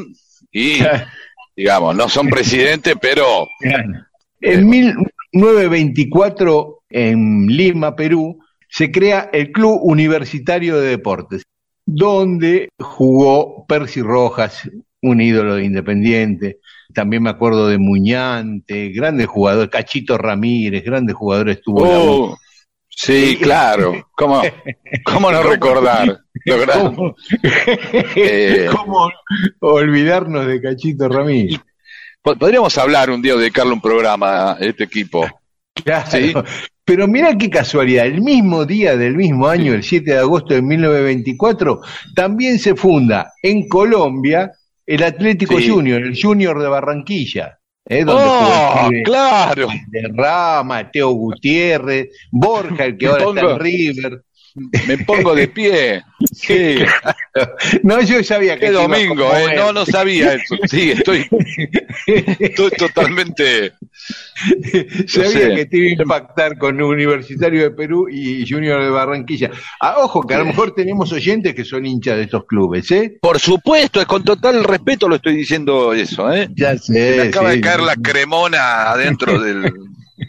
[0.51, 0.79] y,
[1.55, 3.47] digamos, no son presidentes, pero
[4.41, 8.39] En 1924, en Lima, Perú,
[8.69, 11.43] se crea el Club Universitario de Deportes,
[11.85, 14.69] donde jugó Percy Rojas,
[15.01, 16.59] un ídolo de Independiente,
[16.93, 21.83] también me acuerdo de Muñante, grandes jugadores, Cachito Ramírez, grandes jugadores tuvo.
[21.83, 22.37] Oh,
[22.87, 24.07] sí, claro.
[24.13, 24.41] ¿Cómo,
[25.03, 26.19] cómo no recordar?
[26.73, 27.15] ¿Cómo,
[28.15, 28.67] Eh.
[28.71, 29.09] cómo
[29.59, 31.59] olvidarnos de Cachito Ramírez?
[32.21, 35.27] Po- Podríamos hablar un día de dedicarle un programa a este equipo.
[35.83, 36.09] Claro.
[36.09, 36.33] Sí.
[36.86, 40.61] Pero mira qué casualidad, el mismo día del mismo año, el 7 de agosto de
[40.61, 41.81] 1924,
[42.15, 44.51] también se funda en Colombia
[44.86, 45.67] el Atlético Sí.
[45.69, 47.57] Junior, el Junior de Barranquilla.
[47.88, 48.03] ¿eh?
[48.03, 49.67] donde ¡Oh, jugó claro!
[49.89, 54.21] de Rama, Teo Gutiérrez, Borja, el que ahora está en Pongo- River.
[54.88, 56.01] Me pongo de pie.
[56.31, 56.77] Sí,
[57.83, 59.25] No, yo sabía que qué domingo.
[59.36, 59.55] ¿eh?
[59.55, 60.55] No, no sabía eso.
[60.69, 61.25] Sí, estoy,
[62.07, 63.73] estoy totalmente.
[65.08, 65.56] Sabía sé.
[65.56, 69.51] que te iba a impactar con Universitario de Perú y Junior de Barranquilla.
[69.80, 73.18] Ah, ojo, que a lo mejor tenemos oyentes que son hinchas de estos clubes, ¿eh?
[73.22, 76.49] Por supuesto, es con total respeto lo estoy diciendo eso, ¿eh?
[76.56, 77.22] Ya Se me sé.
[77.30, 77.56] acaba sí.
[77.58, 79.72] de caer la cremona adentro del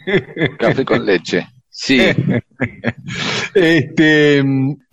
[0.59, 1.47] café con leche.
[1.69, 2.01] Sí,
[3.53, 4.43] Este,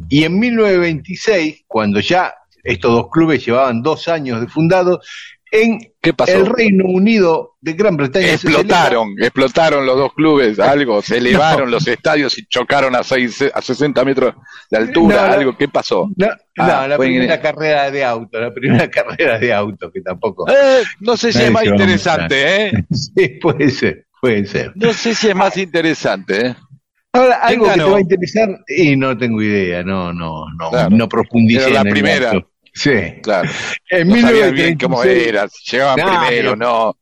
[0.09, 5.07] y en 1926, cuando ya estos dos clubes llevaban dos años de fundados,
[5.57, 6.33] en ¿qué pasó?
[6.33, 11.71] el Reino Unido de Gran Bretaña se Explotaron, explotaron los dos clubes, algo, se elevaron
[11.71, 14.35] los estadios y chocaron a, seis, a 60 metros
[14.71, 16.11] de altura, No, algo, ¿qué pasó?
[16.17, 16.27] No,
[16.59, 20.01] Ah, no, la fue en- primera carrera de auto, la primera carrera de auto, que
[20.01, 20.49] tampoco.
[20.49, 22.73] Eh, no sé si es más interesante, ¿eh?
[22.91, 24.73] Sí, puede ser, puede ser.
[24.75, 26.55] No sé si es más interesante, ¿eh?
[27.13, 30.91] Ahora, algo que te va a interesar, y no tengo idea, no, no, no, Claro.
[30.97, 32.33] no profundicé Era la en primera.
[32.75, 32.93] Sí.
[33.23, 33.49] Claro.
[33.89, 36.97] En No sabía bien 1936, cómo era, llegaban No, primero, no,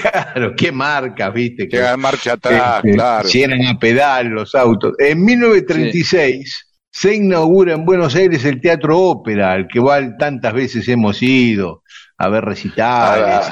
[0.00, 1.68] Claro, qué marcas, viste.
[1.68, 3.28] que- llegaban marcha atrás, Este, claro.
[3.28, 4.94] Si eran a pedal los autos.
[4.98, 10.86] En 1936 se inaugura en Buenos Aires el Teatro Ópera, al que igual tantas veces
[10.88, 11.82] hemos ido
[12.18, 13.48] a ver recitales.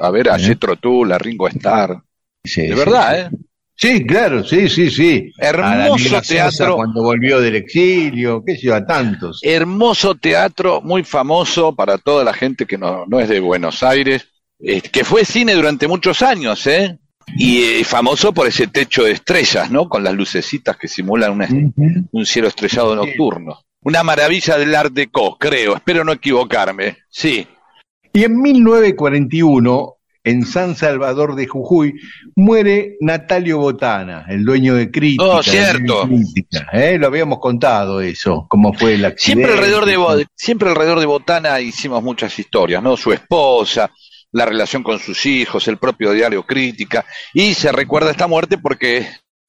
[0.00, 0.40] A, a ver a ¿Eh?
[0.40, 2.02] Jethro Tull, a Ringo Starr.
[2.44, 3.34] Sí, De sí, verdad, sí.
[3.36, 3.38] ¿eh?
[3.74, 5.32] Sí, claro, sí, sí, sí.
[5.38, 6.76] Hermoso teatro.
[6.76, 9.40] Cuando volvió del exilio, qué sé yo, a tantos.
[9.42, 14.28] Hermoso teatro, muy famoso para toda la gente que no, no es de Buenos Aires,
[14.60, 16.98] eh, que fue cine durante muchos años, ¿eh?
[17.36, 19.88] Y eh, famoso por ese techo de estrellas, ¿no?
[19.88, 21.48] Con las lucecitas que simulan una-
[22.12, 23.60] un cielo estrellado nocturno.
[23.84, 26.98] Una maravilla del Art Deco, creo, espero no equivocarme.
[27.08, 27.46] Sí,
[28.12, 29.94] Y en 1941,
[30.24, 31.94] en San Salvador de Jujuy,
[32.36, 35.24] muere Natalio Botana, el dueño de Crítica.
[35.24, 36.06] Oh, cierto.
[36.06, 36.96] Crítica, ¿eh?
[36.98, 39.42] Lo habíamos contado eso, cómo fue el accidente.
[39.46, 42.96] Siempre alrededor de Bo- siempre alrededor de Botana hicimos muchas historias, ¿no?
[42.96, 43.90] Su esposa,
[44.30, 47.04] la relación con sus hijos, el propio diario Crítica,
[47.34, 49.06] y se recuerda esta muerte porque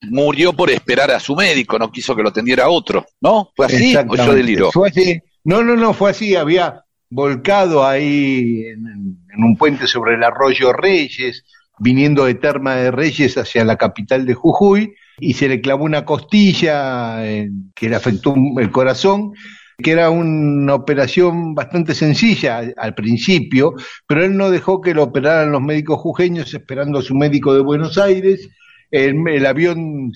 [0.09, 3.51] murió por esperar a su médico, no quiso que lo atendiera otro, ¿no?
[3.55, 4.71] ¿Fue así o yo deliro?
[4.71, 5.19] Fue así.
[5.45, 6.35] No, no, no, fue así.
[6.35, 6.83] Había
[7.13, 11.43] volcado ahí en, en un puente sobre el arroyo Reyes,
[11.79, 16.05] viniendo de Terma de Reyes hacia la capital de Jujuy, y se le clavó una
[16.05, 19.33] costilla eh, que le afectó el corazón,
[19.77, 23.73] que era una operación bastante sencilla al, principio,
[24.07, 27.61] pero él no dejó que lo operaran los médicos jujeños esperando a su médico de
[27.61, 28.49] Buenos Aires.
[28.91, 30.11] El avión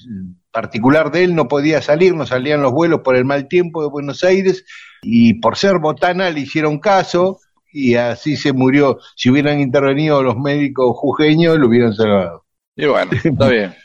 [0.62, 3.90] particular de él no podía salir, no salían los vuelos por el mal tiempo de
[3.90, 4.66] Buenos Aires
[5.04, 7.40] y por ser botana le hicieron caso
[7.72, 8.98] y así se murió.
[9.16, 12.44] Si hubieran intervenido los médicos jujeños, lo hubieran salvado.
[12.76, 13.76] Y bueno, está bien.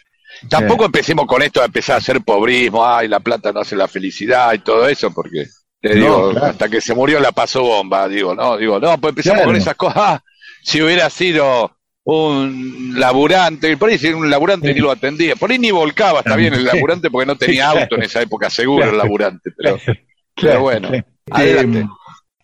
[0.48, 3.86] Tampoco empecemos con esto a empezar a hacer pobrismo, ay, la plata no hace la
[3.86, 5.44] felicidad y todo eso, porque
[5.80, 6.46] te No, digo, claro.
[6.46, 9.48] hasta que se murió la pasó bomba, digo, no, digo, no, pues empezamos Claro.
[9.50, 10.22] con esas cosas, ah,
[10.62, 15.50] si hubiera sido un laburante, por ahí si era un laburante ni lo atendía, por
[15.50, 17.80] ahí ni volcaba, está bien el laburante porque no tenía Claro.
[17.80, 19.78] auto en esa época, seguro el laburante, pero,
[20.40, 20.88] pero bueno,
[21.30, 21.78] adelante.
[21.78, 21.86] Eh,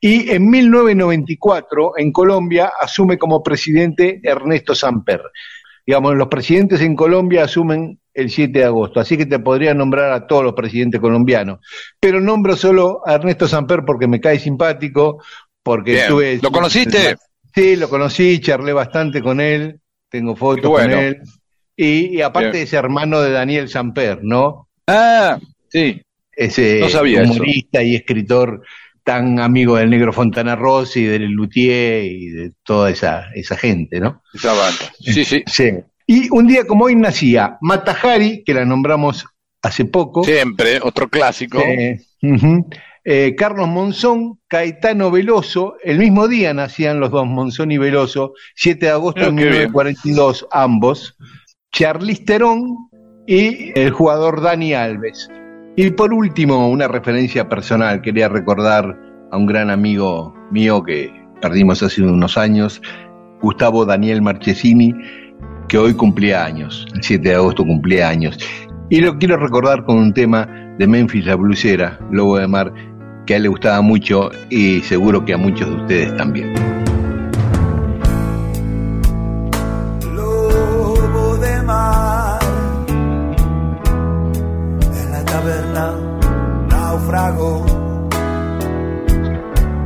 [0.00, 5.22] y en 1994, en Colombia, asume como presidente Ernesto Samper.
[5.84, 10.12] Digamos, los presidentes en Colombia asumen el 7 de agosto, así que te podría nombrar
[10.12, 11.58] a todos los presidentes colombianos.
[11.98, 15.22] Pero nombro solo a Ernesto Samper porque me cae simpático,
[15.64, 16.08] porque Bien.
[16.08, 16.38] tuve...
[16.42, 17.16] ¿Lo conociste?
[17.54, 20.96] Sí, lo conocí, charlé bastante con él, tengo fotos bueno.
[20.96, 21.22] con él.
[21.76, 22.64] Y, y aparte Bien.
[22.64, 24.68] es hermano de Daniel Samper, ¿no?
[24.86, 25.38] Ah,
[25.68, 26.00] sí,
[26.32, 27.32] ese No sabía eso.
[27.32, 28.62] humorista y escritor
[29.04, 34.22] tan amigo del negro Fontana Rossi, del Luthier y de toda esa, esa gente, ¿no?
[34.34, 35.70] esa banda, sí, sí, Sí.
[36.06, 39.26] Y un día como hoy nacía Matajari, que la nombramos
[39.62, 41.62] hace poco, siempre, otro clásico,
[42.22, 42.68] ujú,
[43.04, 48.86] eh, Carlos Monzón, Caetano Veloso, el mismo día nacían los dos, Monzón y Veloso, 7
[48.86, 49.70] de agosto de Mira qué bien.
[49.70, 51.16] 1942, ambos,
[51.72, 52.76] Charlize Theron
[53.26, 55.28] y el jugador Dani Alves.
[55.76, 58.98] Y por último, una referencia personal, quería recordar
[59.30, 62.82] a un gran amigo mío que perdimos hace unos años,
[63.40, 64.92] Gustavo Daniel Marchesini,
[65.68, 68.38] que hoy cumplía años, el 7 de agosto cumplía años.
[68.90, 72.72] Y lo quiero recordar con un tema de Memphis la blusera, Lobo de Mar,
[73.26, 76.54] que a él le gustaba mucho y seguro que a muchos de ustedes también.
[80.14, 82.38] Lobo de mar,
[84.80, 85.94] en la taberna
[86.70, 87.66] naufragó.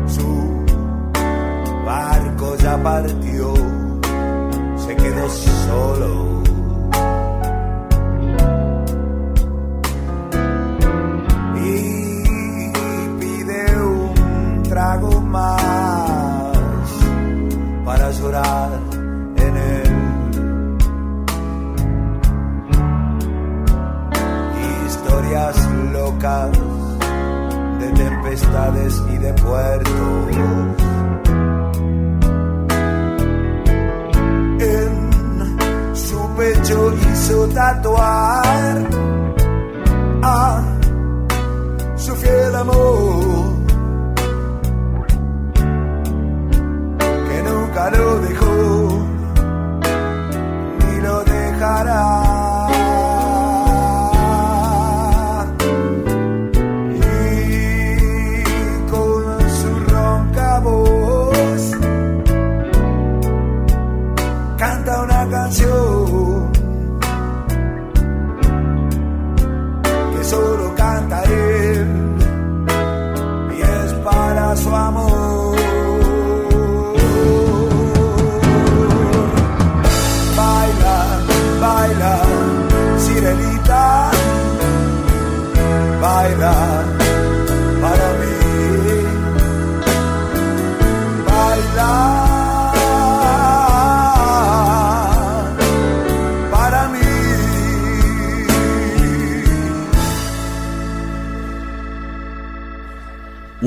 [0.07, 0.65] Su
[1.87, 3.55] barco ya partió,
[4.77, 6.43] se quedó solo.
[14.83, 16.89] Trago más
[17.85, 18.71] para llorar
[19.37, 19.93] en él.
[24.87, 25.57] Historias
[25.93, 26.51] locas
[27.81, 30.37] de tempestades y de puertos.
[34.79, 38.89] En su pecho hizo tatuar
[40.23, 40.65] a
[41.95, 43.32] su fiel amor.
[47.91, 49.07] Lo dejó
[50.79, 52.32] ni lo dejará.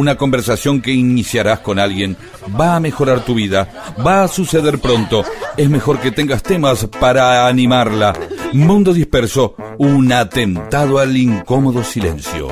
[0.06, 2.16] Una conversación que iniciarás con alguien
[2.62, 3.68] va a mejorar tu vida,
[4.06, 5.26] va a suceder pronto.
[5.58, 8.14] Es mejor que tengas temas para animarla.
[8.54, 12.50] Mundo disperso, un atentado al incómodo silencio.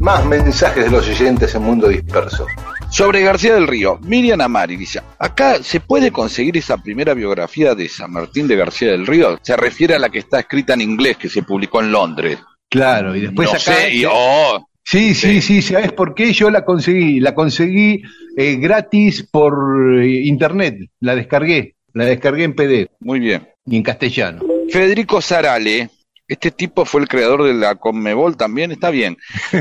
[0.00, 2.46] Más mensajes de los oyentes en Mundo Disperso.
[2.88, 7.90] Sobre García del Río, Miriam Amari dice, acá se puede conseguir esa primera biografía de
[7.90, 9.38] San Martín de García del Río.
[9.42, 12.38] Se refiere a la que está escrita en inglés, que se publicó en Londres.
[12.72, 13.60] Claro, y después no acá...
[13.60, 16.32] sé, y- oh, Sí, sí, sí, ¿sabes por qué?
[16.32, 18.02] Yo la conseguí, la conseguí
[18.36, 19.54] eh, gratis por
[20.02, 23.46] eh, internet, la descargué, la descargué en PDF muy bien.
[23.64, 24.42] y en castellano.
[24.70, 25.88] Federico Sarale,
[26.26, 29.16] este tipo fue el creador de la Conmebol también, está bien.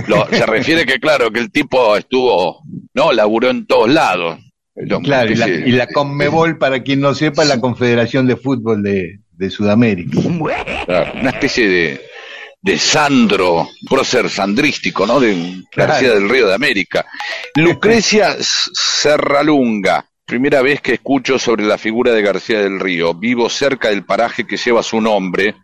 [0.07, 2.63] Lo- se refiere que, claro, que el tipo estuvo,
[2.95, 4.39] no, laburó en todos lados.
[5.03, 8.37] Claro, y la, se- y la Conmebol, para quien no sepa, es la Confederación de
[8.37, 10.17] Fútbol de, de Sudamérica.
[10.87, 12.01] Claro, una especie de,
[12.61, 15.19] de Sandro, prócer sandrístico, ¿no?
[15.19, 16.13] De García Claro.
[16.19, 17.05] del Río de América.
[17.55, 23.13] Lucrecia Serralunga, primera vez que escucho sobre la figura de García del Río.
[23.13, 25.55] Vivo cerca del paraje que lleva su nombre,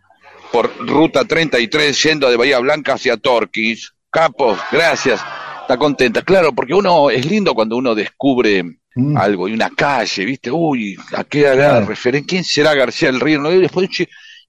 [0.50, 3.92] por Ruta 33, yendo de Bahía Blanca hacia Torquís.
[4.10, 5.20] Capos, gracias.
[5.62, 6.22] Está contenta.
[6.22, 8.64] Claro, porque uno, es lindo cuando uno descubre
[8.96, 9.16] Mm.
[9.16, 10.50] algo, y una calle, ¿viste?
[10.50, 11.86] Uy, ¿a qué hará Claro.
[11.86, 12.26] referencia?
[12.26, 13.38] ¿Quién será García del Río?
[13.38, 13.52] ¿No?
[13.52, 13.88] Y después,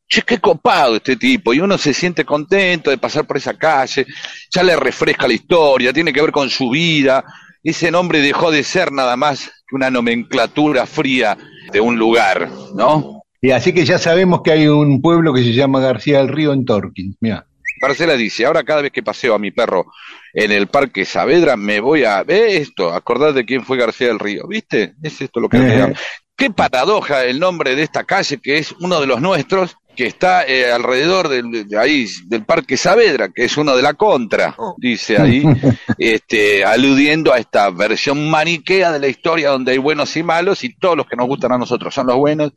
[0.09, 4.05] che, qué copado este tipo, y uno se siente contento de pasar por esa calle,
[4.51, 7.23] ya le refresca la historia, tiene que ver con su vida,
[7.63, 11.37] ese nombre dejó de ser nada más que una nomenclatura fría
[11.71, 13.21] de un lugar, ¿no?
[13.41, 16.51] Y así que ya sabemos que hay un pueblo que se llama García del Río
[16.51, 17.15] en Torquín.
[17.21, 17.45] Mira,
[17.81, 19.85] Marcela dice, ahora cada vez que paseo a mi perro
[20.33, 24.19] en el Parque Saavedra, me voy a ver esto, acordar de quién fue García del
[24.19, 24.95] Río, ¿viste?
[25.01, 25.99] Es esto lo que digamos.
[26.35, 30.45] Qué paradoja el nombre de esta calle, que es uno de los nuestros, que está
[30.47, 35.21] eh, alrededor del, de ahí, del Parque Saavedra, que es uno de la contra, dice
[35.21, 35.43] ahí,
[35.97, 40.73] este, aludiendo a esta versión maniquea de la historia donde hay buenos y malos, y
[40.73, 42.53] todos los que nos gustan a nosotros son los buenos,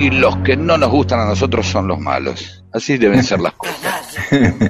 [0.00, 2.64] y los que no nos gustan a nosotros son los malos.
[2.72, 4.18] Así deben ser las cosas.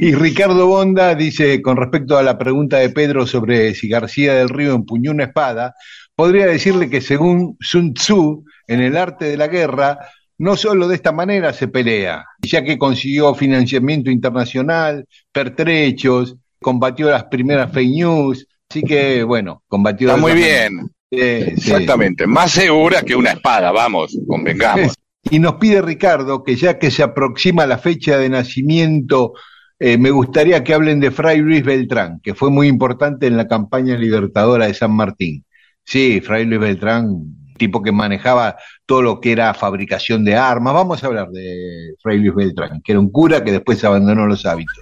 [0.00, 4.48] Y Ricardo Bonda dice, con respecto a la pregunta de Pedro sobre si García del
[4.48, 5.74] Río empuñó una espada,
[6.14, 9.98] podría decirle que según Sun Tzu, en el arte de la guerra,
[10.40, 17.24] no solo de esta manera se pelea, ya que consiguió financiamiento internacional, pertrechos, combatió las
[17.24, 20.08] primeras fake news, así que bueno, combatió...
[20.08, 20.90] Está muy bien.
[21.10, 21.20] sí.
[21.20, 24.94] Exactamente, más segura que una espada, vamos, convengamos.
[25.30, 29.34] Y nos pide Ricardo que ya que se aproxima la fecha de nacimiento
[29.78, 33.46] eh, me gustaría que hablen de Fray Luis Beltrán, que fue muy importante en la
[33.46, 35.44] campaña libertadora de San Martín.
[35.84, 38.56] Sí, Fray Luis Beltrán, tipo que manejaba
[38.86, 40.74] todo lo que era fabricación de armas.
[40.74, 44.44] Vamos a hablar de Fray Luis Beltrán, que era un cura que después abandonó los
[44.46, 44.76] hábitos.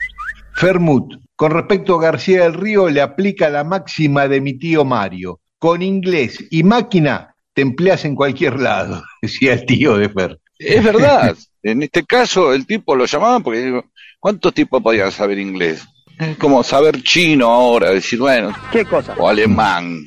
[0.55, 5.41] Fermut, con respecto a García del Río, le aplica la máxima de mi tío Mario.
[5.59, 10.39] Con inglés y máquina te empleas en cualquier lado, decía el tío de Fer.
[10.59, 11.37] Es verdad.
[11.61, 13.85] En este caso, el tipo lo llamaban porque digo,
[14.21, 15.85] ¿cuántos tipos podían saber inglés?
[16.17, 19.15] Es como saber chino ahora, decir, bueno, ¿Qué cosa?
[19.19, 20.07] o alemán.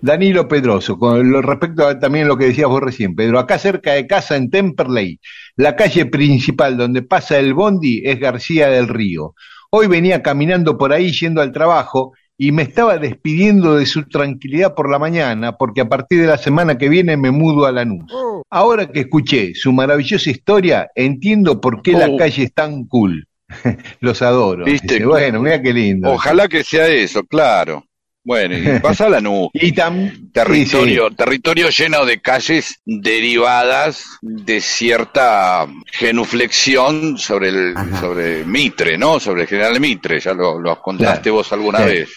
[0.00, 3.92] Danilo Pedroso, con lo, respecto a también lo que decías vos recién, Pedro, acá cerca
[3.92, 5.18] de casa en Temperley,
[5.56, 9.34] la calle principal donde pasa el bondi es García del Río.
[9.70, 14.74] Hoy venía caminando por ahí yendo al trabajo y me estaba despidiendo de su tranquilidad
[14.74, 18.04] por la mañana porque a partir de la semana que viene me mudo a Lanús.
[18.50, 22.16] Ahora que escuché su maravillosa historia, entiendo por qué la Oh.
[22.16, 23.26] calle es tan cool.
[24.00, 24.64] Los adoro.
[24.64, 24.94] ¿Viste?
[24.94, 26.12] Dice, bueno, mira qué lindo.
[26.12, 27.84] Ojalá que sea eso, claro.
[28.28, 29.48] Bueno, y pasa la nube.
[29.54, 38.98] Y tam- Territorio, territorio lleno de calles derivadas de cierta genuflexión sobre el, sobre Mitre,
[38.98, 39.18] ¿no?
[39.18, 41.36] Sobre el general Mitre, ya lo, lo contaste Claro.
[41.36, 41.84] vos alguna Sí.
[41.86, 42.08] vez.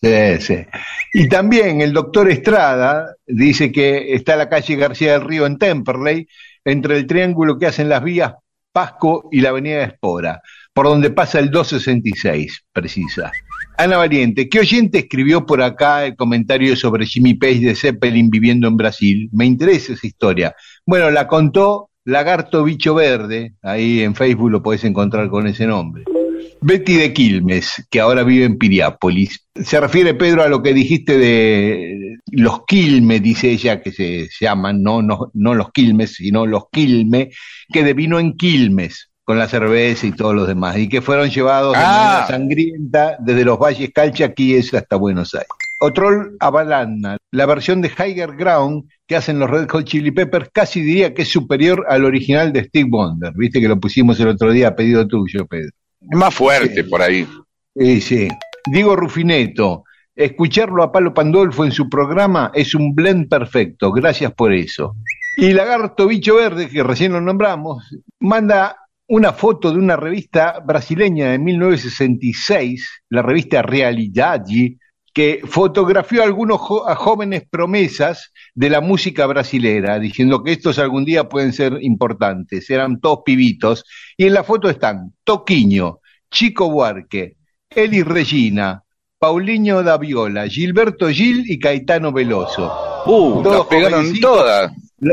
[0.00, 0.66] Sí, sí.
[1.12, 6.26] Y también el doctor Estrada dice que está la calle García del Río en Temperley,
[6.64, 8.32] entre el triángulo que hacen las vías
[8.72, 10.40] Pasco y la avenida Espora,
[10.72, 13.32] por donde pasa el 266, precisa.
[13.80, 18.66] Ana Valiente, ¿qué oyente escribió por acá el comentario sobre Jimmy Page de Zeppelin viviendo
[18.66, 19.28] en Brasil?
[19.30, 20.56] Me interesa esa historia.
[20.84, 26.02] Bueno, la contó Lagarto Bicho Verde, ahí en Facebook lo podés encontrar con ese nombre.
[26.60, 29.46] Betty de Quilmes, que ahora vive en Piriápolis.
[29.54, 34.82] Se refiere, Pedro, a lo que dijiste de los Quilmes, dice ella, que se llaman,
[34.82, 37.28] no, no, no los Quilmes, sino los Quilmes,
[37.72, 41.74] que devino en Quilmes con la cerveza y todos los demás, y que fueron llevados
[41.74, 42.24] de Ah.
[42.24, 45.48] manera sangrienta desde los valles Calchaquíes hasta Buenos Aires.
[45.82, 50.80] Otro Avalana, la versión de Higher Ground que hacen los Red Hot Chili Peppers, casi
[50.80, 53.34] diría que es superior al original de Steve Wonder.
[53.36, 55.72] Viste que lo pusimos el otro día a pedido tuyo, Pedro.
[56.10, 57.26] Es más fuerte por ahí.
[57.76, 58.28] Sí, sí.
[58.64, 59.84] Diego Rufineto,
[60.16, 64.96] escucharlo a Palo Pandolfo en su programa es un blend perfecto, gracias por eso.
[65.36, 67.84] Y Lagarto Bicho Verde, que recién lo nombramos,
[68.20, 68.74] manda
[69.08, 74.76] una foto de una revista brasileña de 1966, la revista Realidade,
[75.12, 80.78] que fotografió a algunos jo- a jóvenes promesas de la música brasilera, diciendo que estos
[80.78, 82.68] algún día pueden ser importantes.
[82.70, 83.84] Eran todos pibitos.
[84.16, 85.98] Y en la foto están Toquiño,
[86.30, 87.36] Chico Buarque,
[87.70, 88.82] Eli Regina,
[89.18, 93.02] Paulinho da Viola, Gilberto Gil y Caetano Veloso.
[93.06, 94.70] Uh, Todos pegaron todas.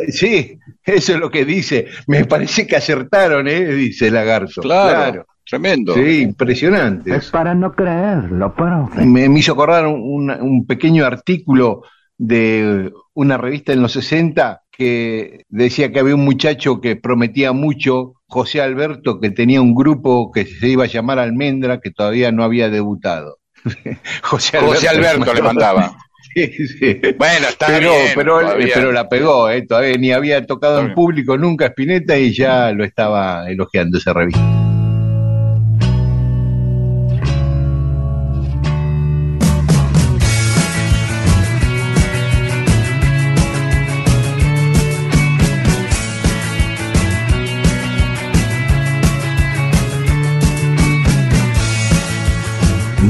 [0.09, 1.87] Sí, eso es lo que dice.
[2.07, 3.65] Me parece que acertaron, ¿eh?
[3.65, 4.61] Dice Lagarto.
[4.61, 5.93] Claro, tremendo.
[5.93, 7.15] Sí, impresionante.
[7.15, 9.05] Es para no creerlo, profe.
[9.05, 11.83] Me, me hizo acordar un, un- un pequeño artículo
[12.17, 18.13] de una revista en los 60 que decía que había un muchacho que prometía mucho,
[18.27, 22.43] José Alberto, que tenía un grupo que se iba a llamar Almendra, que todavía no
[22.43, 23.37] había debutado.
[24.23, 25.95] José José Alberto le mandaba.
[26.35, 27.01] Sí, sí.
[27.17, 28.11] Bueno, está pero, bien.
[28.13, 28.71] pero, todavía.
[28.73, 29.61] pero la pegó, ¿eh?
[29.61, 30.95] todavía ni había tocado en bien.
[30.95, 34.41] público nunca Spinetta y ya lo estaba elogiando esa revista.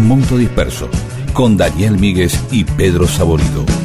[0.05, 0.89] Mundo Disperso,
[1.35, 3.84] con Daniel Míguez y Pedro Saborido.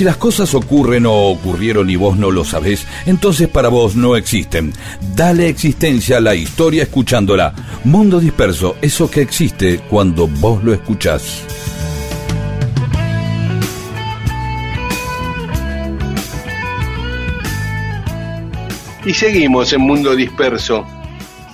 [0.00, 4.16] Si las cosas ocurren o ocurrieron y vos no lo sabés, entonces para vos no
[4.16, 4.72] existen.
[5.14, 7.52] Dale existencia a la historia escuchándola.
[7.84, 11.44] Mundo disperso, eso que existe cuando vos lo escuchás.
[19.04, 20.86] Y seguimos en Mundo Disperso.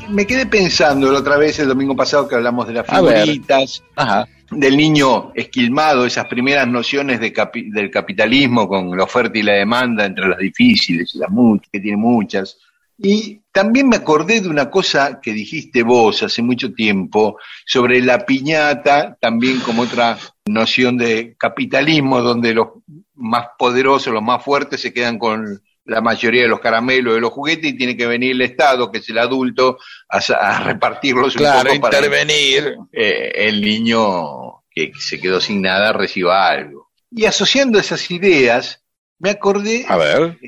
[0.09, 4.29] Me quedé pensando la otra vez, el domingo pasado, que hablamos de las figuritas, Ajá.
[4.51, 9.55] Del niño esquilmado, esas primeras nociones de capi- del capitalismo con la oferta y la
[9.55, 12.59] demanda entre las difíciles las muchas, que tiene muchas.
[12.99, 18.25] Y también me acordé de una cosa que dijiste vos hace mucho tiempo sobre la
[18.25, 22.69] piñata, también como otra noción de capitalismo, donde los
[23.15, 27.31] más poderosos, los más fuertes, se quedan con la mayoría de los caramelos, de los
[27.33, 29.79] juguetes, y tiene que venir el Estado, que es el adulto,
[30.09, 32.77] a, a repartirlos un Claro, poco para intervenir.
[32.93, 36.91] eh, el niño que se quedó sin nada reciba algo.
[37.11, 38.83] Y asociando esas ideas,
[39.19, 40.39] me acordé A ver.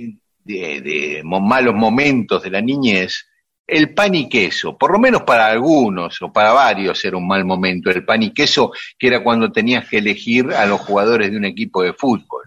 [0.44, 3.26] de, de malos momentos de la niñez.
[3.66, 7.44] El pan y queso, por lo menos para algunos o para varios era un mal
[7.44, 7.90] momento.
[7.90, 11.44] El pan y queso, que era cuando tenías que elegir a los jugadores de un
[11.44, 12.44] equipo de fútbol.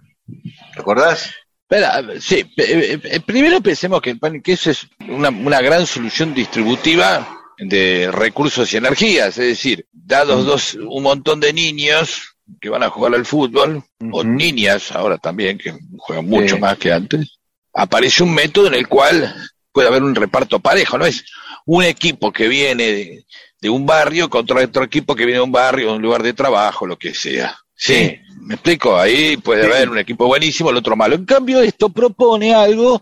[0.76, 1.32] ¿Recordás?
[1.72, 5.88] Espera, sí, eh, eh, primero pensemos que el pan y queso es una, una gran
[5.88, 7.26] solución distributiva
[7.58, 12.90] de recursos y energías, es decir, dados dos, un montón de niños que van a
[12.90, 16.62] jugar al fútbol, o niñas ahora también, que juegan mucho Sí.
[16.62, 17.40] más que antes,
[17.74, 19.34] aparece un método en el cual
[19.72, 21.24] puede haber un reparto parejo, no es
[21.66, 23.26] un equipo que viene de,
[23.62, 26.34] de un barrio contra otro equipo que viene de un barrio, de un lugar de
[26.34, 27.58] trabajo, lo que sea.
[27.84, 31.16] Sí, me explico, ahí puede haber un equipo buenísimo, el otro malo.
[31.16, 33.02] En cambio, esto propone algo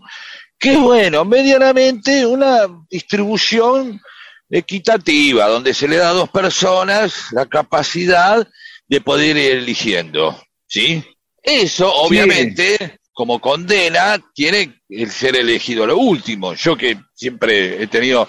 [0.58, 4.00] que es bueno, medianamente una distribución
[4.48, 8.48] equitativa, donde se le da a dos personas la capacidad
[8.88, 11.04] de poder ir eligiendo, ¿sí?
[11.42, 16.54] Eso, obviamente, como condena, tiene el ser elegido lo último.
[16.54, 18.26] Yo que siempre he tenido,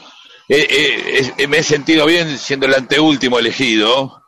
[0.50, 4.21] eh, eh, eh, me he sentido bien siendo el anteúltimo elegido,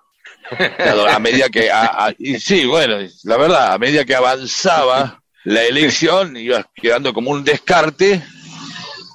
[1.09, 5.63] a medida que, a- a- y sí, bueno, la verdad, a medida que avanzaba la
[5.63, 8.23] elección, iba quedando como un descarte,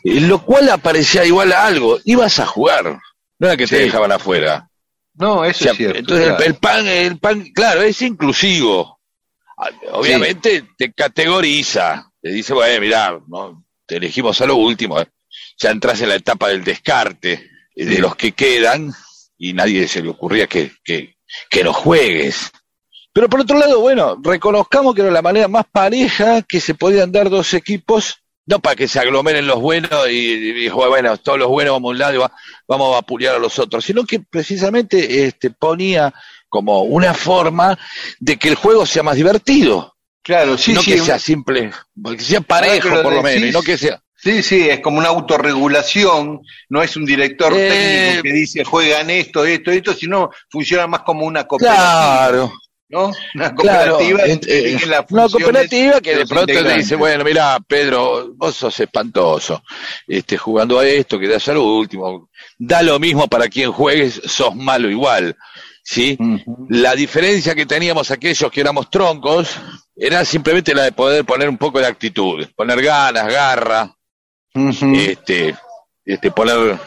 [0.05, 2.99] lo cual aparecía igual a algo, ibas a jugar,
[3.39, 3.83] no era que te Sí.
[3.85, 4.69] dejaban afuera.
[5.15, 5.99] No, eso O sea, es cierto.
[5.99, 6.45] entonces el- claro.
[6.47, 9.01] el, pan, el pan, claro, es inclusivo.
[9.57, 13.65] Ah, Obviamente te categoriza, te dice, bueno, mirá, ¿no?
[13.87, 15.09] te elegimos a lo último, eh.
[15.59, 18.93] ya entras en la etapa del descarte eh, de los que quedan
[19.37, 21.17] y nadie se le ocurría que, que,
[21.51, 22.51] que no juegues.
[23.13, 27.11] Pero por otro lado, bueno, reconozcamos que era la manera más pareja que se podían
[27.11, 28.17] dar dos equipos,
[28.47, 31.93] no para que se aglomeren los buenos y, y bueno, todos los buenos vamos a
[31.93, 32.33] un lado y va-
[32.67, 36.15] vamos a vapulear a los otros, sino que precisamente este, ponía
[36.49, 37.79] como una forma
[38.21, 40.93] de que el juego sea más divertido, Claro, sí, no sí.
[40.93, 41.71] que sea simple,
[42.05, 44.03] que sea parejo que lo por lo menos, y no que sea...
[44.21, 46.41] Sí, sí, es como una autorregulación,
[46.71, 51.03] no es un director Eh, técnico que dice juegan esto, esto, esto, sino funciona más
[51.03, 52.53] como una cooperativa, Claro,
[52.89, 53.13] ¿no?
[53.37, 57.23] Una Claro, cooperativa ent- que eh, las una cooperativa que de pronto te dice, bueno,
[57.23, 59.63] mira, Pedro, vos sos espantoso,
[60.07, 64.21] este, jugando a esto, que das a lo último, da lo mismo para quien juegues,
[64.25, 65.37] sos malo igual,
[65.85, 66.19] ¿sí?
[66.69, 69.51] La diferencia que teníamos aquellos que éramos troncos
[69.95, 73.95] era simplemente la de poder poner un poco de actitud, poner ganas, garra,
[74.55, 75.55] Este,
[76.05, 76.79] este, poner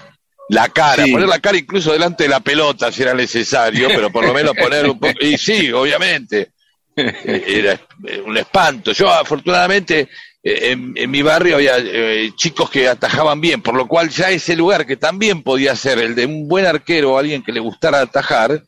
[0.50, 1.12] la cara, Sí.
[1.12, 4.54] poner la cara incluso delante de la pelota si era necesario, pero por lo menos
[4.56, 6.52] poner un poco, y sí, obviamente,
[6.96, 7.80] eh, era
[8.26, 8.92] un espanto.
[8.92, 10.10] Yo afortunadamente
[10.44, 14.30] eh, en, en mi barrio había eh, chicos que atajaban bien, por lo cual ya
[14.32, 17.60] ese lugar que también podía ser el de un buen arquero o alguien que le
[17.62, 18.62] gustara atajar.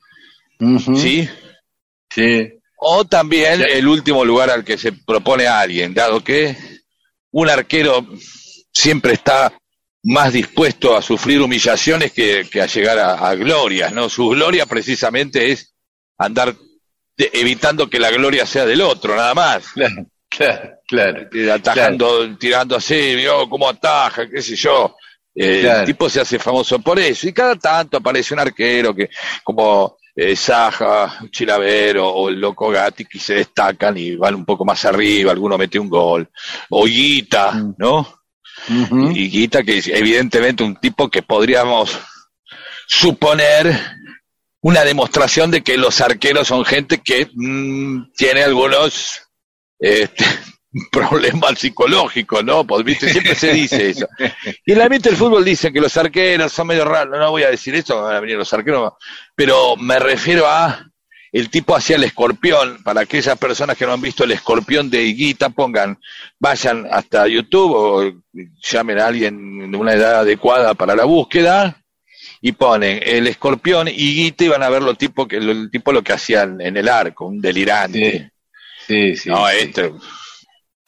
[0.95, 1.27] ¿sí?
[2.09, 2.53] Sí.
[2.77, 3.65] O también Sí.
[3.71, 6.55] el último lugar al que se propone a alguien, dado que
[7.31, 8.05] un arquero
[8.73, 9.53] siempre está
[10.03, 14.09] más dispuesto a sufrir humillaciones que, que a llegar a, a glorias, ¿no?
[14.09, 15.73] Su gloria precisamente es
[16.17, 16.53] andar
[17.15, 19.65] de- evitando que la gloria sea del otro, nada más.
[20.35, 21.29] Claro, claro, claro.
[21.31, 24.95] Eh, Atajando, tirando así, vio cómo ataja, qué sé yo.
[25.35, 25.79] Eh, Claro.
[25.81, 27.27] El tipo se hace famoso por eso.
[27.27, 29.11] Y cada tanto aparece un arquero que,
[29.43, 34.65] como eh, Saja, Chilavero o el Loco Gatti, que se destacan y van un poco
[34.65, 36.27] más arriba, alguno mete un gol.
[36.71, 37.75] O Guita, Mm.
[37.77, 38.22] ¿no?
[38.69, 41.97] Y Guita, que es evidentemente un tipo que podríamos
[42.87, 43.77] suponer
[44.61, 49.21] una demostración de que los arqueros son gente que mm, tiene algunos
[49.79, 50.23] este,
[50.91, 52.65] problemas psicológicos, ¿no?
[52.65, 53.09] Pues, ¿viste?
[53.09, 54.07] Siempre se dice eso.
[54.65, 57.49] Y en el del fútbol dicen que los arqueros son medio raros, no voy a
[57.49, 58.93] decir eso, van a venir los arqueros,
[59.35, 60.89] pero me refiero a
[61.33, 65.03] el tipo hacía el escorpión, para aquellas personas que no han visto el escorpión de
[65.03, 65.99] Higuita, pongan,
[66.39, 68.13] vayan hasta YouTube o
[68.61, 71.83] llamen a alguien de una edad adecuada para la búsqueda
[72.39, 76.03] y ponen el escorpión Higuita y van a ver lo tipo que, el tipo lo
[76.03, 78.31] que hacían en el arco, un delirante.
[78.85, 79.29] Sí, sí.
[79.29, 79.55] No, sí.
[79.59, 79.91] este,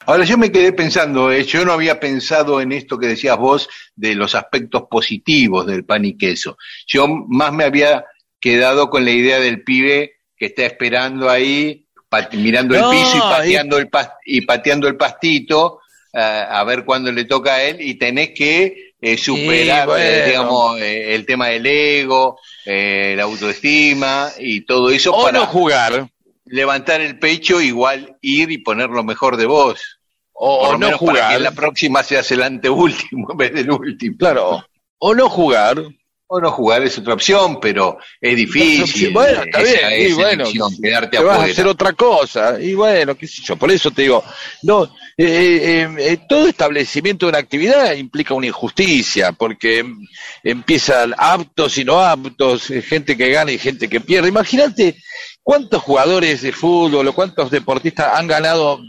[0.06, 3.68] Ahora yo me quedé pensando, eh, yo no había pensado en esto que decías vos
[3.96, 6.56] de los aspectos positivos del pan y queso.
[6.86, 8.04] Yo más me había
[8.40, 11.84] quedado con la idea del pibe que está esperando ahí,
[12.32, 15.80] mirando No, el piso y y- pateando el, pas- y pateando el pastito
[16.12, 16.18] eh,
[16.48, 20.02] a ver cuándo le toca a él y tenés que eh, superar, bueno.
[20.04, 25.46] eh, digamos, eh, el tema del ego, la autoestima y todo eso o para no
[25.46, 26.08] jugar,
[26.46, 29.98] levantar el pecho, igual ir y poner lo mejor de vos.
[30.32, 33.70] o, no menos para que jugar, en la próxima seas el anteúltimo en vez del
[33.70, 34.16] último.
[34.18, 34.64] claro,
[34.98, 35.82] o no jugar,
[36.28, 39.12] O no jugar es otra opción, pero es difícil.
[39.12, 42.60] Bueno, está esa- bien, y esa bueno, elección, quedarte te vas a hacer otra cosa,
[42.60, 44.24] y bueno, qué sé yo, por eso te digo,
[44.64, 50.04] no, eh, eh, eh, todo establecimiento de una actividad implica una injusticia, porque em-
[50.42, 54.28] empiezan aptos y no aptos, eh, gente que gana y gente que pierde.
[54.28, 54.96] Imagínate
[55.44, 58.80] cuántos jugadores de fútbol o cuántos deportistas han ganado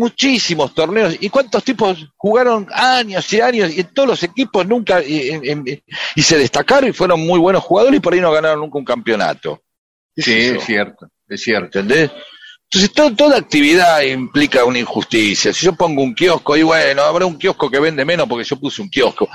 [0.00, 5.02] muchísimos torneos y cuántos tipos jugaron años y años y en todos los equipos nunca
[5.02, 5.82] y, y-
[6.16, 8.84] y se destacaron y fueron muy buenos jugadores y por ahí no ganaron nunca un
[8.84, 9.62] campeonato.
[10.16, 11.78] ¿Qué Sí, es cierto, es cierto.
[11.80, 12.10] ¿Entendés?
[12.72, 15.52] Entonces, to- toda actividad implica una injusticia.
[15.52, 18.56] Si yo pongo un kiosco, y bueno, habrá un kiosco que vende menos porque yo
[18.60, 19.28] puse un kiosco.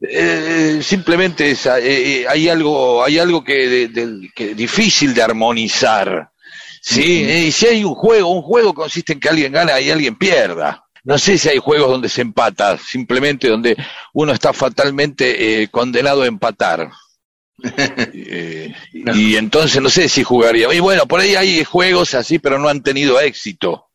[0.00, 6.31] Eh, simplemente es, eh, eh, hay algo, hay algo que, de- que difícil de armonizar.
[6.82, 7.24] ¿Sí?
[7.24, 10.16] Eh, Y si hay un juego, un juego consiste en que alguien gana y alguien
[10.16, 10.84] pierda.
[11.04, 13.76] No sé si hay juegos donde se empata, simplemente donde
[14.12, 16.90] uno está fatalmente eh, condenado a empatar.
[18.14, 18.74] Eh,
[19.14, 20.72] y entonces no sé si jugaría.
[20.74, 23.90] Y bueno, por ahí hay juegos así, pero no han tenido éxito.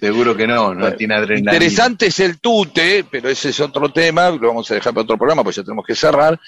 [0.00, 1.52] Seguro que no, no tiene adrenalina.
[1.52, 5.18] Interesante es el tute, pero ese es otro tema, lo vamos a dejar para otro
[5.18, 6.40] programa, pues ya tenemos que cerrar.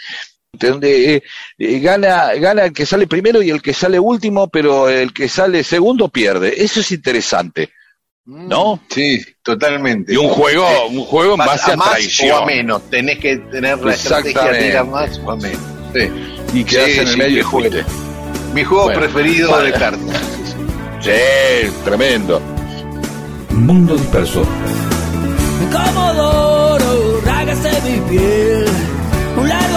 [0.53, 1.23] Donde eh,
[1.59, 5.29] eh, gana, gana el que sale primero y el que sale último, pero el que
[5.29, 6.63] sale segundo pierde.
[6.63, 7.71] Eso es interesante,
[8.25, 8.81] ¿no?
[8.89, 10.15] Sí, totalmente.
[10.15, 12.39] Y un juego, un juego en base a, más traición.
[12.39, 12.83] o a menos.
[12.89, 15.61] Tenés que tener la estrategia de ir a más o a menos.
[15.95, 16.11] Sí.
[16.55, 17.85] Y quedarse Sí, en el sí, medio y fuiste.
[18.55, 19.73] Mi juego Bueno, preferido vale.
[19.73, 20.23] de cartas.
[21.03, 22.41] Sí, tremendo.
[23.51, 24.45] Mundo disperso.
[25.71, 28.67] Comodoro, rágase mi piel.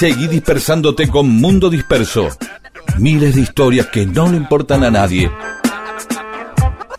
[0.00, 2.30] Seguí dispersándote con Mundo Disperso.
[2.96, 5.30] Miles de historias que no le importan a nadie.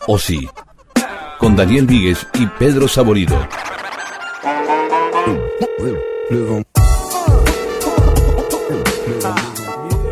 [0.05, 0.47] O sí.
[1.39, 3.47] Con Daniel Víguez y Pedro Saborido.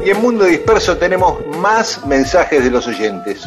[0.04, 3.44] Y en Mundo Disperso tenemos más mensajes de los oyentes.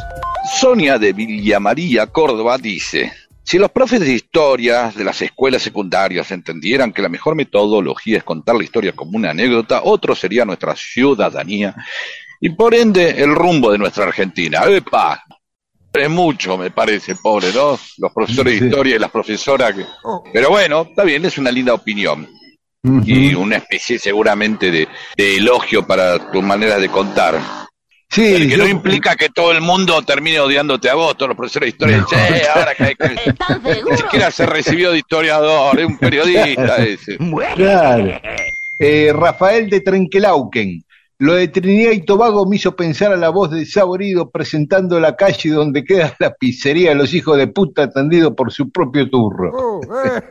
[0.60, 3.12] Sonia de Villa María, Córdoba, dice,
[3.44, 8.24] si los profes de historia de las escuelas secundarias entendieran que la mejor metodología es
[8.24, 11.74] contar la historia como una anécdota, otro sería nuestra ciudadanía
[12.40, 14.62] y por ende el rumbo de nuestra Argentina.
[14.66, 15.22] ¡Epa!
[15.92, 17.78] Es mucho, me parece, pobre, ¿no?
[17.98, 19.74] Los profesores de historia y las profesoras.
[19.74, 19.84] que-
[20.32, 22.26] Pero bueno, está bien, es una linda opinión.
[23.04, 27.38] Y una especie seguramente de, de elogio para tu manera de contar.
[28.12, 31.28] Sí, El que yo- no implica que todo el mundo termine odiándote a vos, todos
[31.30, 32.06] los profesores de historia.
[32.08, 33.32] Che, ahora que, que-
[33.90, 37.16] ni siquiera se recibió de historiador, es un periodista ese.
[37.56, 38.20] Claro.
[38.78, 40.84] Eh, Rafael de Trenquelauquen
[41.22, 45.14] Lo de Trinidad y Tobago me hizo pensar a la voz de Saborido presentando la
[45.14, 49.52] calle donde queda la pizzería de los hijos de puta atendido por su propio turro.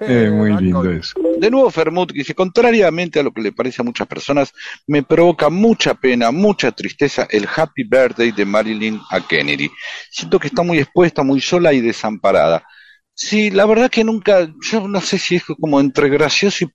[0.01, 1.17] Eh, muy lindo eso.
[1.39, 4.51] De nuevo Fermut dice, contrariamente a lo que le parece a muchas personas,
[4.85, 9.71] me provoca mucha pena, mucha tristeza el happy birthday de Marilyn a Kennedy.
[10.09, 12.65] Siento que está muy expuesta, muy sola y desamparada.
[13.13, 16.71] Sí, la verdad que nunca, yo no sé si es como entre gracioso y...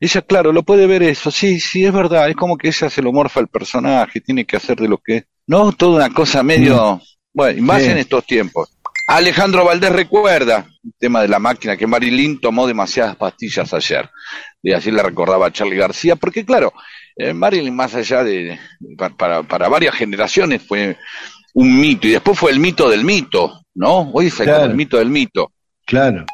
[0.00, 3.02] Ella, claro, lo puede ver eso, sí, sí, es verdad, es como que ella se
[3.02, 5.24] lo morfa al personaje, tiene que hacer de lo que...
[5.46, 7.00] No, toda una cosa medio...
[7.34, 7.90] Bueno, y más Sí.
[7.90, 8.70] en estos tiempos.
[9.06, 14.08] Alejandro Valdés recuerda el tema de la máquina, que Marilyn tomó demasiadas pastillas ayer.
[14.62, 16.72] Y así le recordaba a Charlie García, porque claro,
[17.16, 18.58] eh, Marilyn más allá de,
[18.96, 20.96] pa- para, para varias generaciones fue
[21.54, 24.10] un mito, y después fue el mito del mito, ¿no?
[24.12, 24.64] Hoy es el, Claro.
[24.64, 25.52] el mito del mito.
[25.86, 26.24] Claro.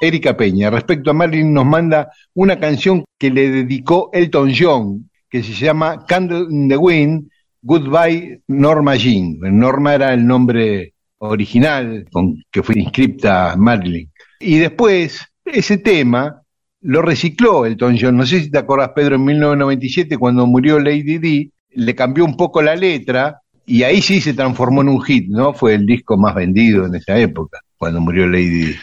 [0.00, 5.42] Erika Peña, respecto a Marilyn, nos manda una canción que le dedicó Elton John, que
[5.42, 7.28] se llama Candle in the Wind,
[7.62, 9.38] Goodbye Norma Jean.
[9.40, 14.10] Norma era el nombre original con que fue inscripta Marilyn.
[14.40, 16.42] Y después, ese tema
[16.82, 18.16] lo recicló Elton John.
[18.16, 22.36] No sé si te acordás, Pedro, en 1997, cuando murió Lady Di, le cambió un
[22.36, 25.52] poco la letra y ahí sí se transformó en un hit, ¿no?
[25.52, 28.74] Fue el disco más vendido en esa época, cuando murió Lady Di.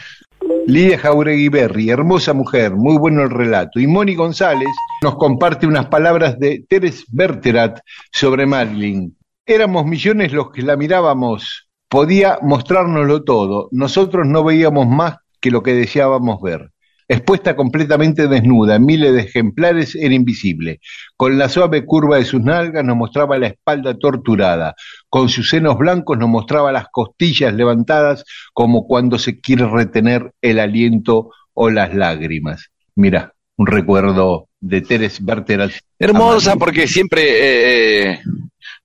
[0.66, 3.80] Lidia Jauregui Berry, hermosa mujer, muy bueno el relato.
[3.80, 4.68] Y Moni González
[5.02, 7.80] nos comparte unas palabras de Teres Berterat
[8.12, 9.16] sobre Marilyn.
[9.46, 13.68] Éramos millones los que la mirábamos, podía mostrárnoslo todo.
[13.72, 16.70] Nosotros no veíamos más que lo que deseábamos ver.
[17.06, 20.80] Expuesta completamente desnuda, miles de ejemplares, era invisible.
[21.16, 24.74] Con la suave curva de sus nalgas nos mostraba la espalda torturada.
[25.10, 30.58] Con sus senos blancos nos mostraba las costillas levantadas como cuando se quiere retener el
[30.58, 32.70] aliento o las lágrimas.
[32.96, 35.72] Mira, un recuerdo de Teres Berterat.
[35.98, 38.20] Hermosa porque siempre, eh, eh,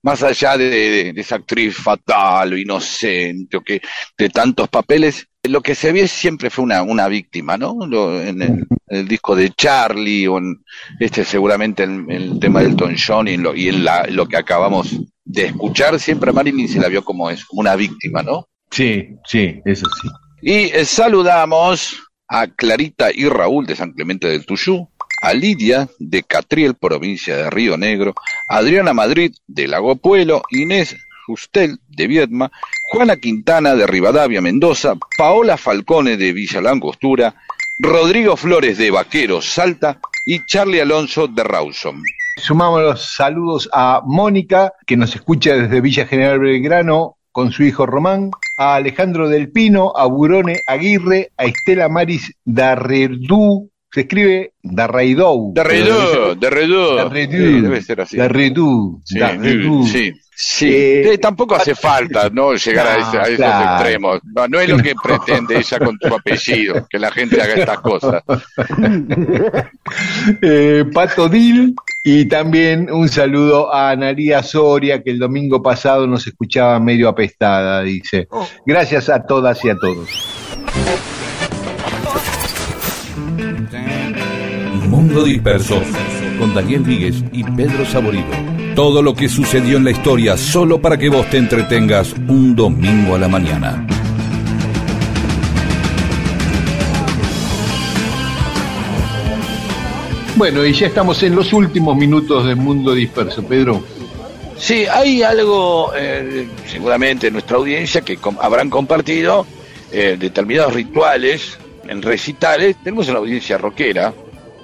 [0.02, 3.80] más allá de, de- de esa actriz fatal o inocente o que
[4.16, 7.76] de tantos papeles, lo que se ve siempre fue una, una víctima, ¿no?
[7.86, 8.50] Lo- en, el,
[8.88, 10.62] en el disco de Charlie o en
[10.98, 14.26] este seguramente en, el tema del Elton John y en, lo, y en la- lo
[14.28, 18.22] que acabamos de escuchar, siempre a Marilyn se la vio como, es, como una víctima,
[18.22, 18.48] ¿no?
[18.70, 20.08] Sí, sí, eso sí.
[20.42, 21.96] Y eh, saludamos
[22.28, 24.88] a Clarita y Raúl de San Clemente del Tuyú,
[25.22, 28.14] a Lidia de Catriel, provincia de Río Negro,
[28.48, 30.96] Adriana Madrid de Lago Puelo, Inés
[31.26, 32.50] Justel de Viedma,
[32.90, 37.36] Juana Quintana de Rivadavia, Mendoza, Paola Falcone de Villa Langostura,
[37.78, 42.02] Rodrigo Flores de Vaqueros, Salta y Charlie Alonso de Rawson.
[42.38, 47.86] Sumamos los saludos a Mónica, que nos escucha desde Villa General Belgrano con su hijo
[47.86, 54.86] Román, a Alejandro del Pino, a Burone Aguirre, a Estela Maris Darredú, se escribe de
[54.86, 55.52] Redú.
[55.54, 56.36] Darredú.
[57.12, 58.16] Sí, debe ser así.
[58.16, 59.00] Darredú.
[59.04, 59.86] Sí, Darredú.
[59.86, 60.12] sí,
[60.42, 60.68] sí.
[60.72, 63.74] Eh, Eh, tampoco hace falta no llegar a, ese- a esos claro.
[63.74, 64.20] extremos.
[64.34, 67.80] No, no es lo que pretende ella con su apellido, que la gente haga estas
[67.80, 68.22] cosas.
[70.40, 76.24] Eh, Pato Dil y también un saludo a Analia Soria que el domingo pasado nos
[76.26, 78.28] escuchaba medio apestada, dice.
[78.64, 80.08] Gracias a todas y a todos.
[84.88, 85.82] Mundo Disperso,
[86.38, 88.26] con Daniel Víguez y Pedro Saborido.
[88.80, 93.14] Todo lo que sucedió en la historia solo para que vos te entretengas un domingo
[93.14, 93.86] a la mañana.
[100.36, 103.84] Bueno, y ya estamos en los últimos minutos de Mundo Disperso, Pedro.
[104.56, 109.46] Sí, hay algo, eh, seguramente en nuestra audiencia, que com- habrán compartido
[109.92, 112.76] eh, determinados rituales en recitales.
[112.82, 114.14] Tenemos una audiencia rockera,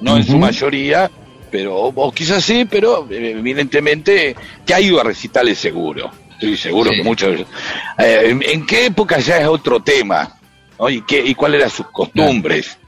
[0.00, 1.10] no en su mayoría,
[1.50, 6.10] pero o quizás sí, pero eh, evidentemente que ha ido a recitales seguro.
[6.32, 6.96] Estoy seguro Sí.
[6.98, 7.40] que muchos.
[7.98, 10.38] eh, ¿en, en qué época ya es otro tema?
[10.78, 10.90] ¿no?
[10.90, 12.78] ¿Y, qué, ¿Y cuáles eran sus costumbres?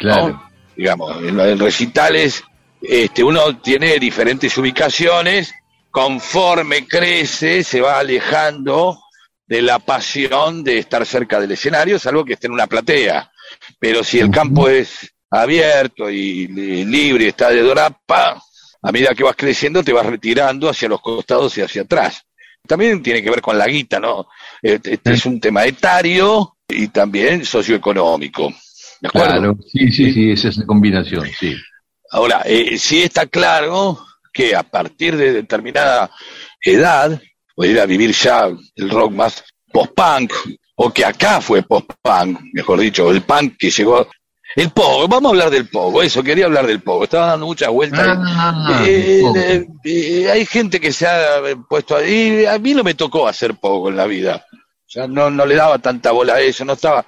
[0.00, 0.50] ¿no?
[0.76, 2.42] Digamos, en los recitales,
[2.80, 5.54] este, uno tiene diferentes ubicaciones,
[5.90, 8.98] conforme crece, se va alejando
[9.46, 13.30] de la pasión de estar cerca del escenario, salvo que esté en una platea.
[13.78, 18.40] Pero si el campo es abierto y, y libre, está de dorapa,
[18.82, 22.22] a medida que vas creciendo te vas retirando hacia los costados y hacia atrás.
[22.66, 24.28] También tiene que ver con la guita, ¿no?
[24.60, 28.52] Este, este es un tema etario y también socioeconómico.
[29.00, 29.30] ¿De acuerdo?
[29.30, 31.56] Claro, sí, sí, sí, esa es la combinación, sí.
[32.10, 33.98] Ahora, eh, sí está claro
[34.32, 36.10] que a partir de determinada
[36.60, 37.20] edad,
[37.54, 38.46] podría vivir ya
[38.76, 40.32] el rock más post-punk,
[40.76, 44.08] o que acá fue post-punk, mejor dicho, el punk que llegó
[44.56, 47.70] El pogo, vamos a hablar del pogo, eso, quería hablar del pogo, estaba dando muchas
[47.70, 48.00] vueltas.
[48.06, 52.94] Ah, Eh, eh, eh, hay gente que se ha puesto ahí, a mí no me
[52.94, 56.40] tocó hacer pogo en la vida, o sea, no, no le daba tanta bola a
[56.40, 57.04] eso, no estaba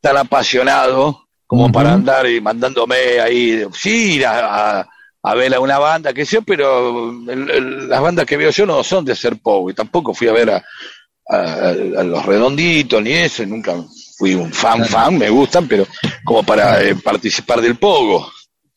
[0.00, 4.88] tan apasionado como para andar y mandándome ahí, sí, ir a, a-
[5.22, 8.64] a ver a una banda, que sé, pero el- el- las bandas que veo yo
[8.64, 10.64] no son de hacer pogo, y tampoco fui a ver a,
[11.28, 11.72] a-
[12.04, 13.74] los redonditos ni eso, nunca
[14.16, 15.86] fui un fan, fan, me gustan, pero
[16.24, 18.30] como para eh, participar del pogo.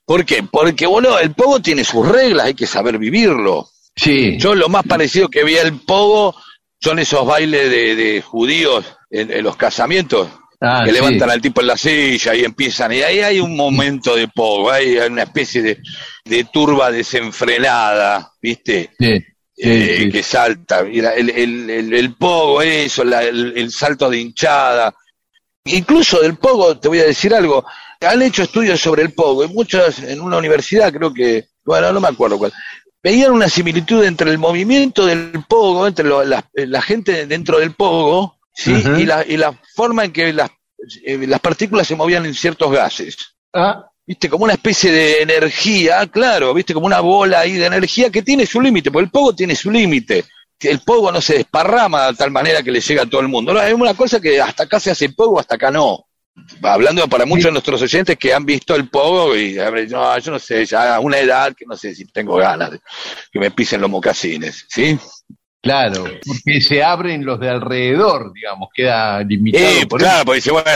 [0.06, 0.44] ¿Por qué?
[0.44, 3.70] Porque, bueno, el pogo tiene sus reglas, hay que saber vivirlo.
[3.96, 4.38] Sí.
[4.38, 6.36] Yo lo más parecido que vi al pogo
[6.82, 10.28] son esos bailes de, de judíos en, en los casamientos,
[10.62, 10.96] Ah, que sí.
[10.98, 14.70] levantan al tipo en la silla y empiezan, y ahí hay un momento de pogo,
[14.70, 15.78] hay una especie de,
[16.26, 18.90] de turba desenfrenada, ¿viste?
[19.00, 19.24] Sí,
[19.62, 20.10] Eh, sí.
[20.10, 24.94] que salta, mira, el, el, el, el pogo, eso, la- el, el salto de hinchada.
[25.66, 27.66] Incluso del pogo, te voy a decir algo,
[28.02, 32.00] han hecho estudios sobre el pogo, y muchos en una universidad, creo que, bueno, no
[32.00, 32.54] me acuerdo cuál,
[33.04, 37.74] veían una similitud entre el movimiento del pogo, entre lo- la, la gente dentro del
[37.74, 38.72] pogo, ¿sí?
[39.02, 40.50] Y, la, y la forma en que las,
[41.06, 43.18] eh, las partículas se movían en ciertos gases.
[43.54, 48.10] Ah, Viste, como una especie de energía, claro, viste, como una bola ahí de energía
[48.10, 50.26] que tiene su límite, porque el pogo tiene su límite.
[50.62, 53.54] El pogo no se desparrama de tal manera que le llega a todo el mundo.
[53.54, 56.06] No, es una cosa que hasta acá se hace pogo, hasta acá no.
[56.62, 59.56] Hablando para muchos de nuestros oyentes que han visto el pogo y
[59.90, 62.80] no, yo no sé, ya a una edad que no sé si tengo ganas de
[63.32, 64.98] que me pisen los mocasines, ¿sí?
[65.62, 70.52] claro, porque se abren los de alrededor, digamos, queda limitado Eh, por claro, porque dice,
[70.52, 70.70] bueno,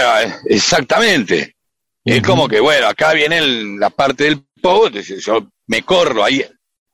[0.49, 1.55] exactamente.
[2.03, 6.43] Es como que, bueno, acá viene el- la parte del pogo, yo me corro ahí.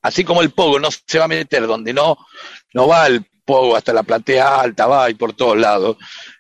[0.02, 2.18] Así como el pogo no se va a meter donde no,
[2.74, 5.98] no va el pogo hasta la platea alta, va y por todos lados.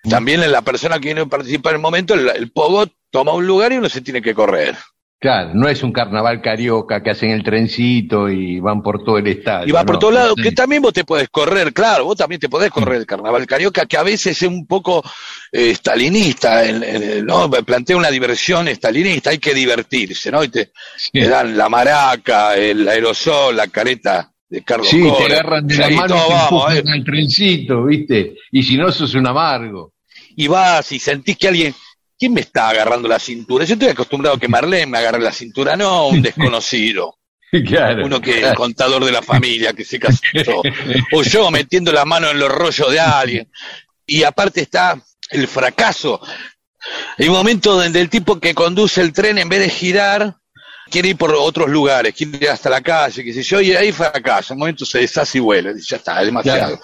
[0.08, 3.34] También en la persona que viene a participar en el momento, el, el pogo toma
[3.34, 4.76] un lugar y uno se tiene que correr.
[5.22, 9.28] Claro, no es un carnaval carioca que hacen el trencito y van por todo el
[9.28, 9.68] estadio.
[9.68, 10.00] Y va por no.
[10.00, 10.44] todos lados, Sí.
[10.44, 13.86] que también vos te podés correr, claro, vos también te podés correr el carnaval carioca,
[13.86, 15.04] que a veces es un poco
[15.52, 17.50] eh, stalinista, el- el- ¿no?
[17.50, 20.42] Plantea una diversión stalinista, hay que divertirse, ¿no?
[20.42, 21.10] Y te, Sí.
[21.12, 25.34] te dan la maraca, el aerosol, la careta de Carlos Sí, te Cole.
[25.36, 26.92] agarran de la mano y te vamos, empujan ¿eh?
[26.94, 28.36] al trencito, ¿viste?
[28.52, 29.94] Y si no, sos un amargo.
[30.36, 31.76] Y vas y sentís que alguien,
[32.18, 33.66] ¿quién me está agarrando la cintura?
[33.66, 37.16] Yo estoy acostumbrado a que Marlene me agarre la cintura, no un desconocido.
[37.52, 38.06] Claro.
[38.06, 38.56] Uno que claro.
[38.56, 40.22] contador de la familia que se casó.
[41.14, 43.50] O yo metiendo la mano en los rollos de alguien.
[44.06, 45.00] Y aparte está
[45.32, 46.22] el fracaso.
[47.18, 50.36] Hay un momento donde el tipo que conduce el tren, en vez de girar,
[50.90, 53.92] quiere ir por otros lugares, quiere ir hasta la calle, qué sé yo, y ahí
[53.92, 54.54] fracasa.
[54.54, 55.72] En un momento se deshace y vuela.
[55.74, 56.80] Dice, ya está, es demasiado.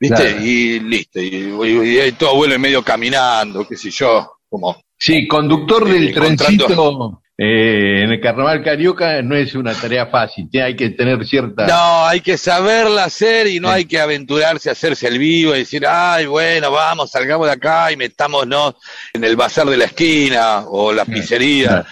[0.00, 0.16] ¿Viste?
[0.16, 0.40] Claro.
[0.44, 1.20] Y listo.
[1.20, 4.32] Y, y- y ahí todo vuelve medio caminando, qué sé yo.
[4.48, 10.06] Como, Sí, conductor del Eh, trencito eh, en el carnaval carioca no es una tarea
[10.06, 10.48] fácil.
[10.62, 11.66] Hay que tener cierta.
[11.66, 15.60] No, hay que saberla hacer y no hay que aventurarse a hacerse el vivo y
[15.60, 18.74] decir, ay, bueno, vamos, salgamos de acá y metámonos
[19.12, 21.68] en el bazar de la esquina o la pizzería.
[21.68, 21.86] Claro.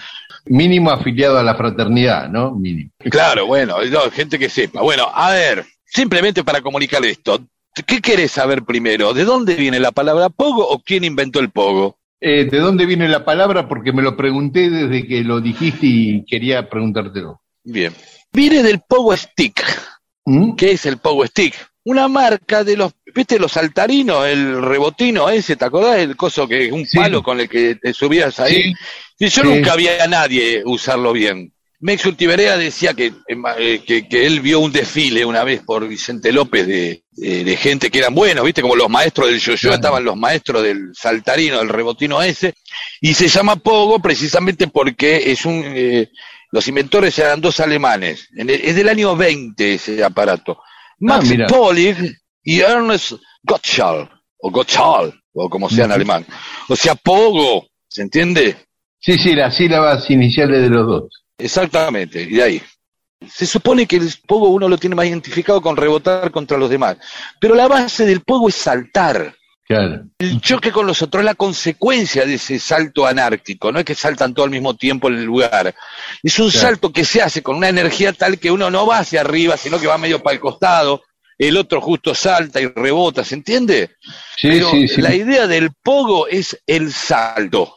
[0.47, 2.53] Mínimo afiliado a la fraternidad, ¿no?
[2.53, 2.91] Mínimo.
[2.99, 4.81] Claro, bueno, no, gente que sepa.
[4.83, 7.41] Bueno, a ver, simplemente para comunicar esto,
[7.87, 9.13] ¿qué querés saber primero?
[9.15, 11.99] ¿De dónde viene la palabra pogo o quién inventó el pogo?
[12.21, 13.67] Eh, ¿De dónde viene la palabra?
[13.69, 17.41] Porque me lo pregunté desde que lo dijiste y quería preguntártelo.
[17.65, 17.95] Bien.
[18.33, 19.63] Viene del pogo stick.
[20.27, 20.55] ¿Mm?
[20.55, 21.55] ¿Qué es el pogo stick?
[21.83, 24.27] Una marca de los, ¿viste los saltarinos?
[24.27, 25.99] El rebotino ese, ¿te acordás?
[25.99, 26.99] El coso que es un Sí.
[26.99, 28.63] palo con el que te subías ahí.
[28.65, 28.75] Sí.
[29.21, 31.53] Y yo nunca vi a nadie usarlo bien.
[31.83, 33.13] Mex Urtiberea decía que,
[33.59, 37.57] eh, que, que él vio un desfile una vez por Vicente López de, de- de
[37.57, 38.61] gente que eran buenos, ¿viste?
[38.61, 39.75] Como los maestros del yo-yo, Claro.
[39.77, 42.53] estaban los maestros del saltarino, del rebotino ese,
[43.01, 45.63] y se llama Pogo precisamente porque es un...
[45.67, 46.11] eh,
[46.53, 50.59] los inventores eran dos alemanes, En el- es del año 20 ese aparato.
[50.99, 51.47] Max Ah.
[51.49, 51.97] Paulig
[52.43, 54.07] y Ernest Gottschall,
[54.39, 56.27] o Gottschall, o como sea en alemán.
[56.69, 58.57] O sea, Pogo, ¿se entiende?
[59.01, 61.25] Sí, sí, las sílabas iniciales de los dos.
[61.39, 62.63] Exactamente, y de ahí.
[63.29, 66.97] Se supone que el pogo uno lo tiene más identificado con rebotar contra los demás,
[67.39, 69.35] pero la base del pogo es saltar.
[69.67, 70.03] Claro.
[70.19, 73.95] El choque con los otros es la consecuencia de ese salto anárquico, no es que
[73.95, 75.75] saltan todo al mismo tiempo en el lugar.
[76.23, 76.67] Es un Claro.
[76.67, 79.79] salto que se hace con una energía tal que uno no va hacia arriba, sino
[79.79, 81.03] que va medio para el costado,
[81.39, 83.91] el otro justo salta y rebota, ¿se entiende?
[84.37, 85.01] Sí, Pero sí, sí.
[85.03, 87.77] la idea del pogo es el salto,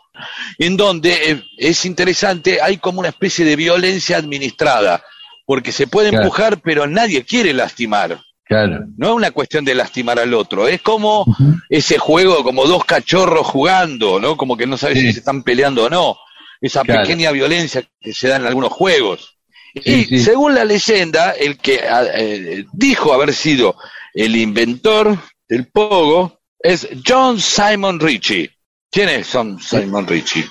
[0.58, 5.04] en donde eh, es interesante, hay como una especie de violencia administrada,
[5.46, 6.24] porque se puede Claro.
[6.26, 8.20] empujar, pero nadie quiere lastimar.
[8.46, 8.86] Claro.
[8.98, 11.26] No es una cuestión de lastimar al otro, es como
[11.70, 14.36] ese juego, como dos cachorros jugando, ¿no?
[14.38, 15.08] Como que no sabes Sí.
[15.08, 16.18] si se están peleando o no.
[16.62, 17.02] esa Claro.
[17.02, 19.38] pequeña violencia que se da en algunos juegos.
[19.76, 20.20] Sí, y sí.
[20.20, 23.76] según la leyenda, el que ah, eh, dijo haber sido
[24.14, 25.18] el inventor
[25.50, 28.50] del pogo es John Simon Ritchie.
[28.94, 30.48] ¿Quién es Simon Ritchie?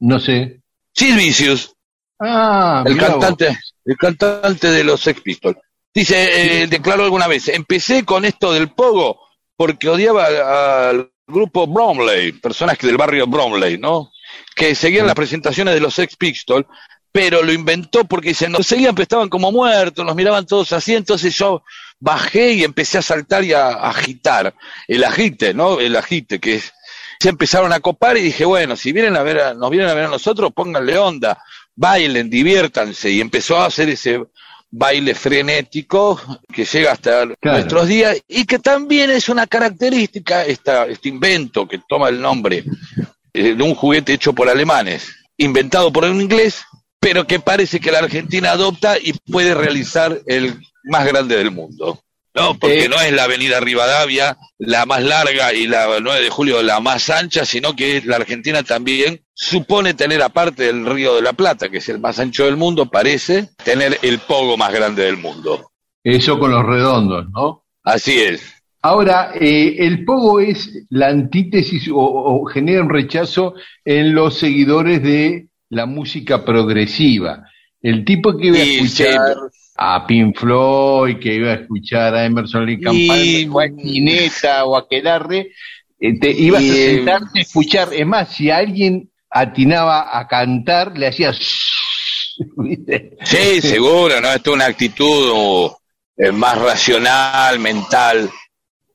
[0.00, 0.60] No sé.
[0.92, 1.70] Sid Vicious,
[2.20, 3.04] Ah, el vos.
[3.08, 5.56] cantante, el cantante de los Sex Pistols.
[5.94, 9.20] Dice, eh, declaró alguna vez, empecé con esto del pogo
[9.56, 14.10] porque odiaba al grupo Bromley, personas que del barrio Bromley, ¿no?
[14.56, 16.66] Que seguían las presentaciones de los Sex Pistols,
[17.12, 20.94] pero lo inventó porque se nos seguían, pero estaban como muertos, nos miraban todos así,
[20.96, 21.62] entonces yo
[22.00, 24.52] bajé y empecé a saltar y a, a agitar.
[24.88, 25.78] El agite, ¿no?
[25.78, 26.72] El agite, que es,
[27.18, 29.94] se empezaron a copar y dije, bueno, si vienen a ver a, nos vienen a
[29.94, 31.42] ver a nosotros, pónganle onda,
[31.74, 34.20] bailen, diviértanse, y empezó a hacer ese
[34.70, 36.20] baile frenético
[36.52, 41.80] que llega hasta nuestros días y que también es una característica esta, este invento que
[41.88, 42.64] toma el nombre
[43.32, 46.64] eh, de un juguete hecho por alemanes, inventado por un inglés,
[46.98, 52.03] pero que parece que la Argentina adopta y puede realizar el más grande del mundo.
[52.34, 56.62] No, porque no es la avenida Rivadavia la más larga y la 9 de julio
[56.62, 61.32] la más ancha, sino que la Argentina también supone tener, aparte del Río de la
[61.32, 65.16] Plata, que es el más ancho del mundo, parece tener el pogo más grande del
[65.16, 65.70] mundo.
[66.02, 67.64] Eso con los redondos, ¿no?
[67.84, 68.42] Así es.
[68.82, 73.54] Ahora, eh, el pogo es la antítesis o, o genera un rechazo
[73.84, 77.48] en los seguidores de la música progresiva.
[77.80, 79.36] El tipo que iba a escuchar
[79.76, 84.76] a Pink Floyd, que iba a escuchar a Emerson Lake Y- o a Spinetta o
[84.76, 85.50] a Aquelarre,
[85.98, 87.88] eh, te ibas Y- a sentarte a escuchar.
[87.92, 91.38] Es más, si alguien atinaba a cantar, le hacías...
[92.56, 93.16] ¿viste?
[93.24, 94.28] Sí, seguro, ¿no?
[94.32, 95.70] Esto es una actitud
[96.16, 98.30] eh, más racional, mental.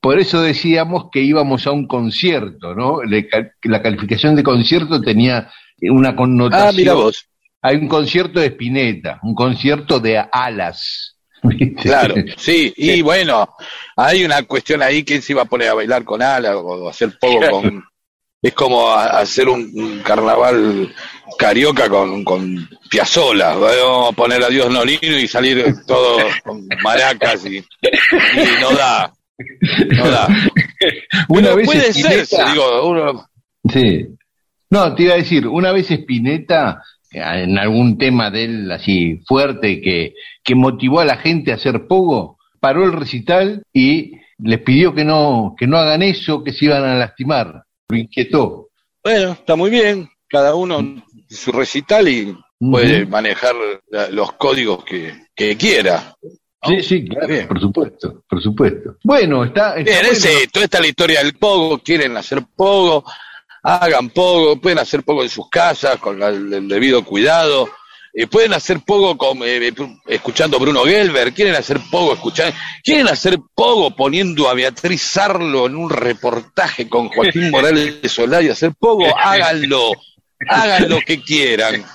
[0.02, 3.04] Por eso decíamos que íbamos a un concierto, ¿no?
[3.04, 3.28] Le
[3.64, 5.52] La calificación de concierto tenía
[5.82, 6.68] una connotación.
[6.70, 7.29] Ah, mira vos.
[7.62, 11.16] Hay un concierto de Spinetta, un concierto de alas.
[11.44, 11.76] ¿viste?
[11.82, 13.56] Claro, sí, y bueno,
[13.96, 17.18] hay una cuestión ahí que se iba a poner a bailar con ala o hacer
[17.20, 17.84] poco con...
[18.42, 20.94] Es como hacer un, un carnaval
[21.38, 23.56] carioca con, con Piazzola.
[23.56, 29.14] Vamos a poner a Dios Nolino y salir todos con maracas y, y no da.
[29.90, 30.28] No da.
[31.28, 33.30] Una Pero vez puede ser, digo, uno,
[33.72, 34.08] Sí.
[34.70, 36.82] No, te iba a decir, una vez Spinetta,
[37.12, 40.14] en algún tema de él así fuerte que,
[40.44, 45.04] que motivó a la gente a hacer pogo, paró el recital y les pidió que
[45.06, 47.64] no, que no hagan eso, que se iban a lastimar.
[47.90, 48.70] Lo inquietó.
[49.04, 50.10] Bueno, está muy bien.
[50.28, 53.56] Cada uno su recital y puede manejar
[53.90, 56.14] la- los códigos que, que quiera.
[56.62, 58.98] Sí, sí, claro, por supuesto, por supuesto.
[59.04, 60.12] Bueno, está, está Bien, bueno.
[60.12, 61.80] es esto, esta es la historia del pogo.
[61.80, 63.04] Quieren hacer pogo,
[63.64, 67.70] hagan pogo, pueden hacer pogo en sus casas con el, debido cuidado.
[68.14, 69.72] eh, pueden hacer pogo con, eh,
[70.08, 75.68] escuchando a Bruno Gelber, quieren hacer pogo escuchando, quieren hacer pogo poniendo a Beatriz Sarlo
[75.68, 79.92] en un reportaje con Joaquín Morales de Solá y hacer pogo, háganlo,
[80.48, 81.86] hagan lo que quieran,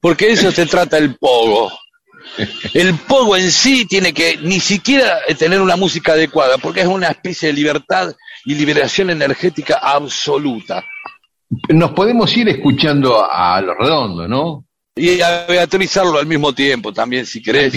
[0.00, 1.72] porque de eso se trata el pogo.
[2.72, 7.08] El pogo en sí tiene que ni siquiera tener una música adecuada, porque es una
[7.08, 8.14] especie de libertad
[8.44, 10.84] y liberación energética absoluta.
[11.68, 14.64] Nos podemos ir escuchando a, a los redondos, ¿no?
[14.96, 17.74] Y a Beatriz Sarlo al mismo tiempo también, si querés.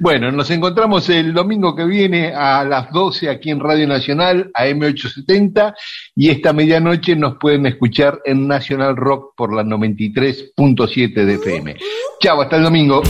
[0.00, 4.66] Bueno, nos encontramos el domingo que viene a las 12 aquí en Radio Nacional, a
[4.66, 5.74] M870,
[6.16, 11.76] y esta medianoche nos pueden escuchar en Nacional Rock por la 93.7 de FM.
[12.20, 13.02] Chao, hasta el domingo.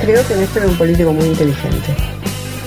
[0.00, 2.21] Creo que Néstor era un político muy inteligente.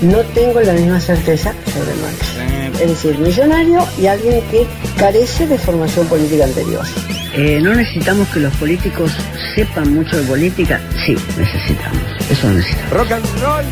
[0.05, 2.79] No tengo la misma certeza sobre Marx.
[2.79, 4.67] Es decir, millonario y alguien que
[4.97, 6.85] carece de formación política anterior.
[7.33, 9.11] Eh, ¿No necesitamos que los políticos
[9.55, 10.79] sepan mucho de política?
[11.05, 12.01] Sí, necesitamos.
[12.29, 12.91] Eso necesitamos.
[12.91, 13.65] Rock and roll,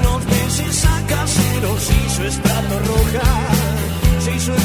[0.00, 3.40] unos meses a caseros hizo estrato roja,
[4.18, 4.62] se hizo el